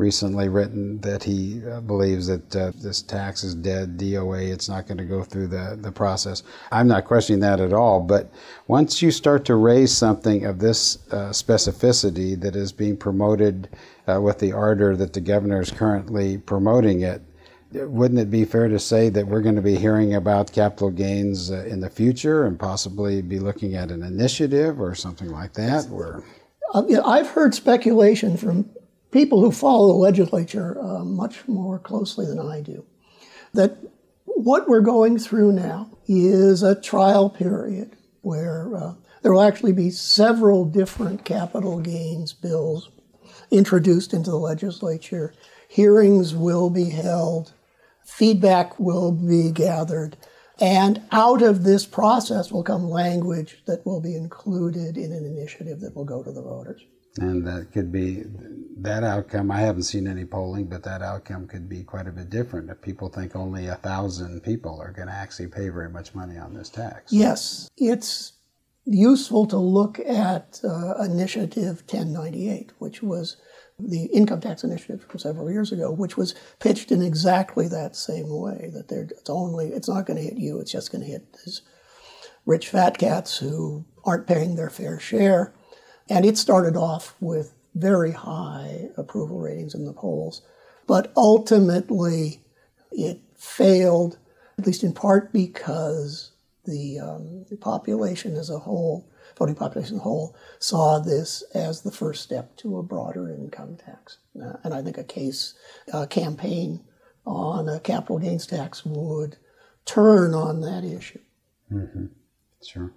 recently 0.00 0.48
written 0.48 0.98
that 1.02 1.22
he 1.22 1.62
uh, 1.68 1.80
believes 1.82 2.26
that 2.26 2.56
uh, 2.56 2.72
this 2.76 3.02
tax 3.02 3.44
is 3.44 3.54
dead, 3.54 3.98
DOA, 3.98 4.50
it's 4.50 4.68
not 4.68 4.86
going 4.86 4.96
to 4.96 5.04
go 5.04 5.22
through 5.22 5.46
the, 5.46 5.78
the 5.78 5.92
process. 5.92 6.42
I'm 6.72 6.88
not 6.88 7.04
questioning 7.04 7.40
that 7.40 7.60
at 7.60 7.74
all, 7.74 8.00
but 8.00 8.32
once 8.66 9.02
you 9.02 9.10
start 9.10 9.44
to 9.44 9.56
raise 9.56 9.94
something 9.94 10.46
of 10.46 10.58
this 10.58 10.98
uh, 11.12 11.28
specificity 11.28 12.40
that 12.40 12.56
is 12.56 12.72
being 12.72 12.96
promoted 12.96 13.68
uh, 14.08 14.18
with 14.20 14.38
the 14.38 14.52
ardor 14.52 14.96
that 14.96 15.12
the 15.12 15.20
governor 15.20 15.60
is 15.60 15.70
currently 15.70 16.38
promoting 16.38 17.02
it, 17.02 17.22
wouldn't 17.72 18.20
it 18.20 18.30
be 18.30 18.44
fair 18.44 18.68
to 18.68 18.78
say 18.78 19.08
that 19.10 19.26
we're 19.26 19.42
going 19.42 19.56
to 19.56 19.62
be 19.62 19.76
hearing 19.76 20.14
about 20.14 20.52
capital 20.52 20.90
gains 20.90 21.50
uh, 21.50 21.64
in 21.68 21.80
the 21.80 21.90
future 21.90 22.44
and 22.46 22.58
possibly 22.58 23.22
be 23.22 23.38
looking 23.38 23.74
at 23.74 23.90
an 23.90 24.02
initiative 24.02 24.80
or 24.80 24.94
something 24.94 25.30
like 25.30 25.54
that? 25.54 25.88
Where 25.88 26.22
uh, 26.74 26.82
I've 27.04 27.30
heard 27.30 27.54
speculation 27.54 28.36
from 28.36 28.68
people 29.10 29.40
who 29.40 29.52
follow 29.52 29.88
the 29.88 29.98
legislature 29.98 30.80
uh, 30.80 31.04
much 31.04 31.46
more 31.48 31.78
closely 31.78 32.26
than 32.26 32.38
I 32.38 32.60
do 32.60 32.84
that 33.54 33.78
what 34.24 34.68
we're 34.68 34.80
going 34.80 35.18
through 35.18 35.52
now 35.52 35.90
is 36.06 36.62
a 36.62 36.80
trial 36.80 37.28
period 37.28 37.96
where 38.22 38.76
uh, 38.76 38.94
there 39.22 39.32
will 39.32 39.42
actually 39.42 39.72
be 39.72 39.90
several 39.90 40.64
different 40.64 41.24
capital 41.24 41.80
gains 41.80 42.32
bills 42.32 42.90
introduced 43.50 44.14
into 44.14 44.30
the 44.30 44.36
legislature. 44.36 45.34
Hearings 45.68 46.34
will 46.34 46.70
be 46.70 46.90
held, 46.90 47.52
feedback 48.10 48.78
will 48.78 49.12
be 49.12 49.50
gathered, 49.50 50.16
and 50.60 51.02
out 51.10 51.42
of 51.42 51.64
this 51.64 51.86
process 51.86 52.52
will 52.52 52.62
come 52.62 52.90
language 52.90 53.62
that 53.66 53.84
will 53.86 54.00
be 54.00 54.14
included 54.14 54.96
in 54.96 55.12
an 55.12 55.24
initiative 55.24 55.80
that 55.80 55.96
will 55.96 56.04
go 56.04 56.22
to 56.22 56.32
the 56.32 56.42
voters. 56.42 56.82
And 57.18 57.46
that 57.46 57.72
could 57.72 57.90
be 57.90 58.22
that 58.78 59.02
outcome. 59.02 59.50
I 59.50 59.60
haven't 59.60 59.82
seen 59.82 60.06
any 60.06 60.24
polling, 60.24 60.66
but 60.66 60.84
that 60.84 61.02
outcome 61.02 61.48
could 61.48 61.68
be 61.68 61.82
quite 61.82 62.06
a 62.06 62.12
bit 62.12 62.30
different 62.30 62.70
if 62.70 62.80
people 62.80 63.08
think 63.08 63.34
only 63.34 63.66
a 63.66 63.74
thousand 63.74 64.42
people 64.42 64.80
are 64.80 64.92
going 64.92 65.08
to 65.08 65.14
actually 65.14 65.48
pay 65.48 65.70
very 65.70 65.90
much 65.90 66.14
money 66.14 66.38
on 66.38 66.54
this 66.54 66.68
tax. 66.68 67.12
Yes, 67.12 67.68
it's 67.76 68.34
useful 68.84 69.46
to 69.46 69.56
look 69.56 69.98
at 70.00 70.60
uh, 70.64 71.02
Initiative 71.02 71.82
1098, 71.88 72.72
which 72.78 73.02
was 73.02 73.36
the 73.88 74.04
income 74.06 74.40
tax 74.40 74.64
initiative 74.64 75.04
from 75.04 75.18
several 75.18 75.50
years 75.50 75.72
ago, 75.72 75.90
which 75.90 76.16
was 76.16 76.34
pitched 76.58 76.92
in 76.92 77.02
exactly 77.02 77.68
that 77.68 77.96
same 77.96 78.28
way. 78.28 78.70
That 78.72 78.90
it's 78.92 79.30
only 79.30 79.68
it's 79.68 79.88
not 79.88 80.06
going 80.06 80.16
to 80.16 80.22
hit 80.22 80.38
you; 80.38 80.60
it's 80.60 80.72
just 80.72 80.92
going 80.92 81.02
to 81.02 81.10
hit 81.10 81.32
these 81.44 81.62
rich 82.46 82.68
fat 82.68 82.98
cats 82.98 83.38
who 83.38 83.84
aren't 84.04 84.26
paying 84.26 84.56
their 84.56 84.70
fair 84.70 84.98
share. 84.98 85.54
And 86.08 86.24
it 86.24 86.36
started 86.36 86.76
off 86.76 87.14
with 87.20 87.54
very 87.74 88.12
high 88.12 88.88
approval 88.96 89.38
ratings 89.38 89.74
in 89.74 89.84
the 89.84 89.92
polls, 89.92 90.42
but 90.86 91.12
ultimately 91.16 92.42
it 92.90 93.20
failed, 93.36 94.18
at 94.58 94.66
least 94.66 94.82
in 94.82 94.92
part 94.92 95.32
because 95.32 96.32
the, 96.64 96.98
um, 96.98 97.44
the 97.48 97.56
population 97.56 98.36
as 98.36 98.50
a 98.50 98.58
whole 98.58 99.08
voting 99.40 99.54
population 99.54 99.96
as 99.96 100.00
a 100.00 100.04
whole 100.04 100.36
saw 100.58 100.98
this 100.98 101.42
as 101.54 101.80
the 101.80 101.90
first 101.90 102.22
step 102.22 102.54
to 102.58 102.76
a 102.78 102.82
broader 102.82 103.30
income 103.30 103.76
tax. 103.76 104.18
Uh, 104.40 104.52
and 104.62 104.74
I 104.74 104.82
think 104.82 104.98
a 104.98 105.02
case 105.02 105.54
uh, 105.92 106.06
campaign 106.06 106.84
on 107.26 107.66
a 107.68 107.80
capital 107.80 108.18
gains 108.18 108.46
tax 108.46 108.84
would 108.84 109.38
turn 109.86 110.34
on 110.34 110.60
that 110.60 110.84
issue. 110.84 111.20
Mm-hmm. 111.72 112.06
Sure. 112.62 112.92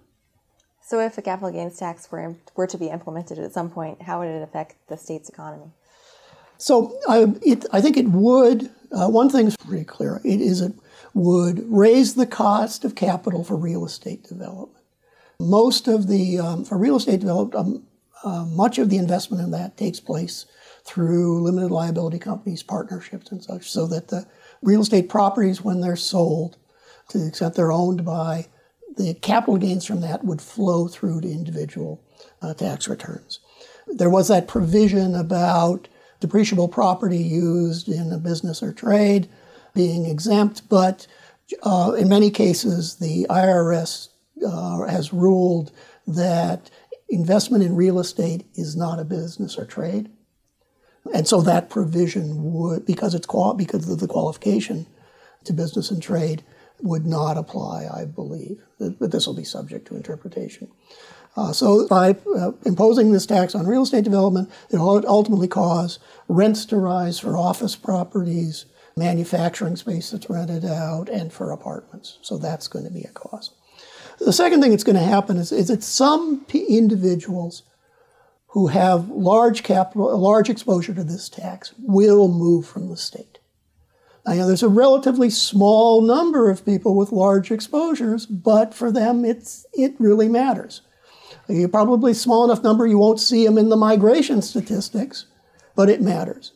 So, 0.82 1.00
if 1.00 1.16
a 1.16 1.22
capital 1.22 1.50
gains 1.50 1.78
tax 1.78 2.12
were, 2.12 2.36
were 2.54 2.66
to 2.66 2.76
be 2.76 2.88
implemented 2.88 3.38
at 3.38 3.52
some 3.52 3.70
point, 3.70 4.02
how 4.02 4.20
would 4.20 4.28
it 4.28 4.42
affect 4.42 4.76
the 4.88 4.98
state's 4.98 5.30
economy? 5.30 5.70
So, 6.58 6.98
I, 7.08 7.32
it, 7.40 7.64
I 7.72 7.80
think 7.80 7.96
it 7.96 8.08
would. 8.08 8.70
Uh, 8.92 9.08
one 9.08 9.30
thing's 9.30 9.56
pretty 9.56 9.84
clear: 9.84 10.20
it 10.24 10.42
is 10.42 10.60
it 10.60 10.74
would 11.14 11.64
raise 11.72 12.14
the 12.14 12.26
cost 12.26 12.84
of 12.84 12.94
capital 12.94 13.44
for 13.44 13.56
real 13.56 13.86
estate 13.86 14.24
development. 14.24 14.83
Most 15.38 15.88
of 15.88 16.08
the, 16.08 16.38
um, 16.38 16.64
for 16.64 16.78
real 16.78 16.96
estate 16.96 17.20
development, 17.20 17.54
um, 17.54 17.86
uh, 18.22 18.44
much 18.46 18.78
of 18.78 18.88
the 18.88 18.96
investment 18.96 19.42
in 19.42 19.50
that 19.50 19.76
takes 19.76 20.00
place 20.00 20.46
through 20.84 21.42
limited 21.42 21.70
liability 21.70 22.18
companies, 22.18 22.62
partnerships, 22.62 23.30
and 23.30 23.42
such, 23.42 23.70
so 23.70 23.86
that 23.86 24.08
the 24.08 24.26
real 24.62 24.80
estate 24.80 25.08
properties, 25.08 25.62
when 25.62 25.80
they're 25.80 25.96
sold, 25.96 26.56
to 27.08 27.18
the 27.18 27.28
extent 27.28 27.54
they're 27.54 27.72
owned 27.72 28.04
by, 28.04 28.46
the 28.96 29.14
capital 29.14 29.56
gains 29.56 29.84
from 29.84 30.00
that 30.00 30.24
would 30.24 30.40
flow 30.40 30.88
through 30.88 31.20
to 31.20 31.30
individual 31.30 32.02
uh, 32.40 32.54
tax 32.54 32.88
returns. 32.88 33.40
There 33.86 34.10
was 34.10 34.28
that 34.28 34.48
provision 34.48 35.14
about 35.14 35.88
depreciable 36.20 36.70
property 36.70 37.18
used 37.18 37.88
in 37.88 38.12
a 38.12 38.18
business 38.18 38.62
or 38.62 38.72
trade 38.72 39.28
being 39.74 40.06
exempt, 40.06 40.68
but 40.68 41.06
uh, 41.62 41.94
in 41.98 42.08
many 42.08 42.30
cases, 42.30 42.96
the 42.96 43.26
IRS 43.28 44.08
uh, 44.46 44.86
has 44.86 45.12
ruled 45.12 45.72
that 46.06 46.70
investment 47.08 47.62
in 47.62 47.76
real 47.76 47.98
estate 47.98 48.46
is 48.54 48.76
not 48.76 48.98
a 48.98 49.04
business 49.04 49.58
or 49.58 49.64
trade. 49.64 50.10
And 51.12 51.28
so 51.28 51.40
that 51.42 51.68
provision 51.68 52.52
would, 52.54 52.86
because 52.86 53.14
it's 53.14 53.26
qual- 53.26 53.54
because 53.54 53.88
of 53.88 54.00
the 54.00 54.08
qualification 54.08 54.86
to 55.44 55.52
business 55.52 55.90
and 55.90 56.02
trade, 56.02 56.42
would 56.80 57.06
not 57.06 57.36
apply, 57.36 57.88
I 57.92 58.04
believe. 58.04 58.62
But 58.78 59.10
this 59.10 59.26
will 59.26 59.34
be 59.34 59.44
subject 59.44 59.86
to 59.88 59.96
interpretation. 59.96 60.68
Uh, 61.36 61.52
so 61.52 61.86
by 61.88 62.16
uh, 62.36 62.52
imposing 62.64 63.12
this 63.12 63.26
tax 63.26 63.54
on 63.54 63.66
real 63.66 63.82
estate 63.82 64.04
development, 64.04 64.50
it 64.70 64.78
will 64.78 65.02
ultimately 65.06 65.48
cause 65.48 65.98
rents 66.28 66.64
to 66.66 66.76
rise 66.76 67.18
for 67.18 67.36
office 67.36 67.76
properties, 67.76 68.66
manufacturing 68.96 69.76
space 69.76 70.10
that's 70.10 70.30
rented 70.30 70.64
out, 70.64 71.08
and 71.08 71.32
for 71.32 71.50
apartments. 71.50 72.18
So 72.22 72.38
that's 72.38 72.68
going 72.68 72.84
to 72.84 72.90
be 72.90 73.02
a 73.02 73.12
cost. 73.12 73.52
The 74.20 74.32
second 74.32 74.62
thing 74.62 74.70
that's 74.70 74.84
going 74.84 74.96
to 74.96 75.02
happen 75.02 75.36
is, 75.36 75.52
is 75.52 75.68
that 75.68 75.82
some 75.82 76.46
individuals 76.52 77.62
who 78.48 78.68
have 78.68 79.08
large 79.08 79.62
capital, 79.62 80.16
large 80.16 80.48
exposure 80.48 80.94
to 80.94 81.04
this 81.04 81.28
tax 81.28 81.74
will 81.78 82.28
move 82.28 82.66
from 82.66 82.88
the 82.88 82.96
state. 82.96 83.38
Now, 84.26 84.34
know, 84.34 84.46
there's 84.46 84.62
a 84.62 84.68
relatively 84.68 85.28
small 85.28 86.00
number 86.00 86.48
of 86.48 86.64
people 86.64 86.96
with 86.96 87.12
large 87.12 87.50
exposures, 87.50 88.24
but 88.24 88.72
for 88.72 88.90
them, 88.90 89.24
it's, 89.24 89.66
it 89.74 89.94
really 89.98 90.28
matters. 90.28 90.80
You're 91.48 91.68
probably 91.68 92.14
small 92.14 92.44
enough 92.44 92.62
number 92.62 92.86
you 92.86 92.96
won't 92.96 93.20
see 93.20 93.44
them 93.44 93.58
in 93.58 93.68
the 93.68 93.76
migration 93.76 94.40
statistics, 94.40 95.26
but 95.76 95.90
it 95.90 96.00
matters. 96.00 96.52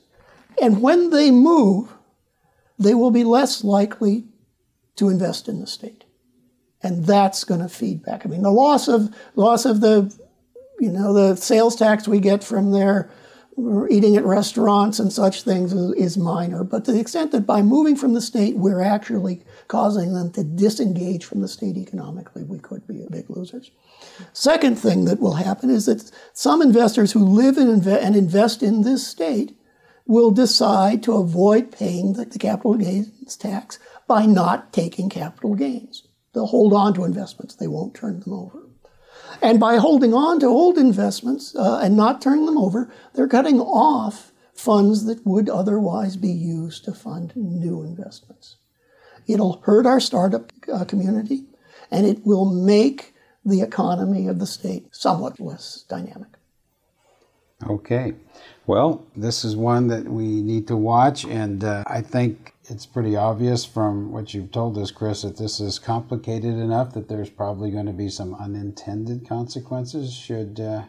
And 0.63 0.81
when 0.81 1.11
they 1.11 1.31
move, 1.31 1.93
they 2.79 2.95
will 2.95 3.11
be 3.11 3.25
less 3.25 3.65
likely 3.65 4.25
to 4.97 5.11
invest 5.11 5.49
in 5.49 5.61
the 5.61 5.67
state 5.67 6.05
and 6.83 7.05
that's 7.05 7.45
going 7.45 7.61
to 7.61 7.69
feed 7.69 8.05
back. 8.05 8.25
I 8.25 8.29
mean, 8.29 8.43
the 8.43 8.51
loss 8.51 8.89
of 8.89 9.15
loss 9.35 9.65
of 9.65 9.81
the, 9.81 10.15
you 10.79 10.91
know, 10.91 11.13
the 11.13 11.37
sales 11.37 11.77
tax 11.77 12.07
we 12.07 12.21
get 12.21 12.45
from 12.45 12.73
their 12.73 13.11
eating 13.91 14.17
at 14.17 14.25
restaurants 14.25 15.01
and 15.01 15.13
such 15.13 15.43
things 15.43 15.73
is, 15.73 15.93
is, 15.95 16.17
minor. 16.17 16.63
But 16.63 16.85
to 16.85 16.93
the 16.93 17.01
extent 17.01 17.33
that 17.33 17.47
by 17.47 17.61
moving 17.63 17.97
from 17.97 18.15
the 18.15 18.21
state, 18.21 18.57
we're 18.57 18.81
actually 18.81 19.43
causing 19.67 20.15
them 20.15 20.31
to 20.33 20.45
disengage 20.45 21.25
from 21.25 21.41
the 21.41 21.49
state 21.49 21.77
economically, 21.77 22.45
we 22.45 22.61
could 22.61 22.87
be 22.87 23.05
big 23.11 23.29
losers. 23.29 23.73
Second 24.33 24.79
thing 24.79 25.07
that 25.07 25.21
will 25.21 25.35
happen 25.35 25.71
is 25.71 25.87
that 25.87 26.11
some 26.33 26.63
investors 26.63 27.13
who 27.13 27.25
live 27.25 27.59
in 27.59 27.69
and 27.69 28.17
invest 28.17 28.63
in 28.63 28.83
this 28.83 29.07
state 29.07 29.57
will 30.07 30.31
decide 30.31 31.03
to 31.03 31.15
avoid 31.15 31.73
paying 31.73 32.13
the, 32.13 32.25
the 32.25 32.39
capital 32.39 32.75
gains 32.75 33.37
tax 33.37 33.79
by 34.07 34.25
not 34.25 34.73
taking 34.73 35.11
capital 35.11 35.55
gains. 35.55 36.08
They'll 36.39 36.47
hold 36.47 36.73
on 36.73 36.95
to 36.95 37.05
investments, 37.05 37.57
they 37.57 37.67
won't 37.67 37.97
turn 37.97 38.21
them 38.21 38.33
over. 38.33 38.63
And 39.43 39.59
by 39.59 39.79
holding 39.79 40.15
on 40.15 40.39
to 40.39 40.47
old 40.47 40.79
investments 40.79 41.53
uh, 41.57 41.81
and 41.83 41.97
not 41.97 42.23
turning 42.23 42.47
them 42.47 42.57
over, 42.57 42.89
they're 43.13 43.27
cutting 43.27 43.61
off 43.61 44.31
funds 44.55 45.05
that 45.07 45.27
would 45.27 45.49
otherwise 45.49 46.17
be 46.17 46.31
used 46.31 46.85
to 46.85 46.93
fund 46.93 47.33
new 47.35 47.83
investments. 47.83 48.55
It'll 49.27 49.61
hurt 49.65 49.85
our 49.85 49.99
startup 49.99 50.53
uh, 50.73 50.85
community 50.85 51.43
and 51.91 52.07
it 52.07 52.25
will 52.25 52.45
make 52.45 53.15
the 53.45 53.61
economy 53.61 54.29
of 54.29 54.39
the 54.39 54.47
state 54.47 54.95
somewhat 54.95 55.41
less 55.41 55.85
dynamic. 55.89 56.29
Okay. 57.67 58.15
Well, 58.69 59.05
this 59.17 59.45
is 59.45 59.57
one 59.57 59.89
that 59.89 60.05
we 60.05 60.41
need 60.41 60.69
to 60.69 60.77
watch, 60.77 61.25
and 61.25 61.65
uh, 61.65 61.83
I 61.89 62.01
think 62.01 62.55
it's 62.71 62.87
pretty 62.87 63.17
obvious 63.17 63.65
from 63.65 64.13
what 64.13 64.35
you've 64.35 64.53
told 64.53 64.77
us, 64.79 64.93
Kriss, 64.93 65.23
that 65.23 65.37
this 65.37 65.61
is 65.61 65.79
complicated 65.79 66.55
enough 66.55 66.93
that 66.95 67.09
there's 67.09 67.31
probably 67.31 67.71
going 67.71 67.87
to 67.87 67.93
be 67.93 68.09
some 68.09 68.35
unintended 68.35 69.29
consequences 69.29 70.13
should 70.13 70.61
uh, 70.61 70.85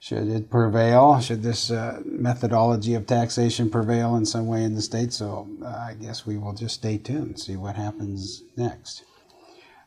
should 0.00 0.28
it 0.28 0.50
prevail. 0.50 1.18
Should 1.20 1.42
this 1.42 1.70
uh, 1.70 2.02
methodology 2.04 2.94
of 2.94 3.06
taxation 3.06 3.70
prevail 3.70 4.16
in 4.16 4.26
some 4.26 4.46
way 4.46 4.62
in 4.62 4.74
the 4.74 4.82
state? 4.82 5.12
So 5.12 5.48
uh, 5.62 5.66
I 5.66 5.96
guess 5.98 6.26
we 6.26 6.36
will 6.36 6.52
just 6.52 6.74
stay 6.74 6.98
tuned, 6.98 7.40
see 7.40 7.56
what 7.56 7.76
happens 7.76 8.42
next. 8.56 9.04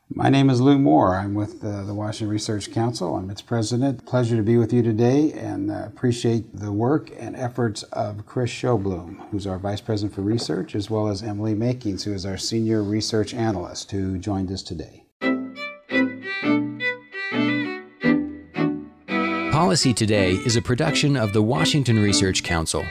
My 0.10 0.30
name 0.30 0.50
is 0.50 0.62
Lew 0.62 0.80
Moore. 0.80 1.18
I'm 1.18 1.34
with 1.34 1.62
uh, 1.62 1.84
the 1.84 1.94
Washington 1.94 2.30
Research 2.30 2.72
Council. 2.72 3.18
I'm 3.18 3.30
its 3.30 3.42
president. 3.42 4.06
Pleasure 4.06 4.38
to 4.38 4.42
be 4.42 4.56
with 4.56 4.72
you 4.72 4.82
today 4.82 5.34
and 5.34 5.70
uh, 5.70 5.84
appreciate 5.86 6.46
the 6.58 6.72
work 6.72 7.12
and 7.20 7.36
efforts 7.36 7.84
of 7.84 8.26
Kriss 8.26 8.48
Sjoblom, 8.48 9.30
who's 9.32 9.46
our 9.46 9.60
Vice 9.60 9.82
President 9.82 10.16
for 10.16 10.22
Research, 10.22 10.76
as 10.76 10.90
well 10.90 11.10
as 11.10 11.22
Emily 11.22 11.54
Makings, 11.54 12.06
who 12.06 12.14
is 12.14 12.26
our 12.26 12.38
Senior 12.38 12.84
Research 12.84 13.34
Analyst, 13.34 13.92
who 13.92 14.18
joined 14.18 14.50
us 14.50 14.64
today. 14.64 15.04
Policy 19.52 19.94
Today 19.94 20.32
is 20.32 20.56
a 20.56 20.62
production 20.62 21.18
of 21.18 21.34
the 21.34 21.42
Washington 21.42 22.00
Research 22.00 22.44
Council, 22.44 22.86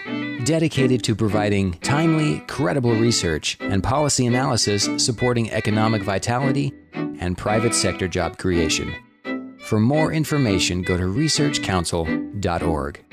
dedicated 0.45 1.03
to 1.05 1.15
providing 1.15 1.73
timely, 1.79 2.41
credible 2.41 2.95
research 2.95 3.57
and 3.61 3.83
policy 3.83 4.27
analysis 4.27 4.87
supporting 4.99 5.51
economic 5.51 6.03
vitality 6.03 6.75
and 7.21 7.37
private 7.37 7.75
sector 7.75 8.09
job 8.09 8.39
creation. 8.39 8.95
For 9.59 9.79
more 9.81 10.13
information, 10.13 10.83
go 10.83 10.97
to 10.97 11.05
researchcouncil.org. 11.05 13.05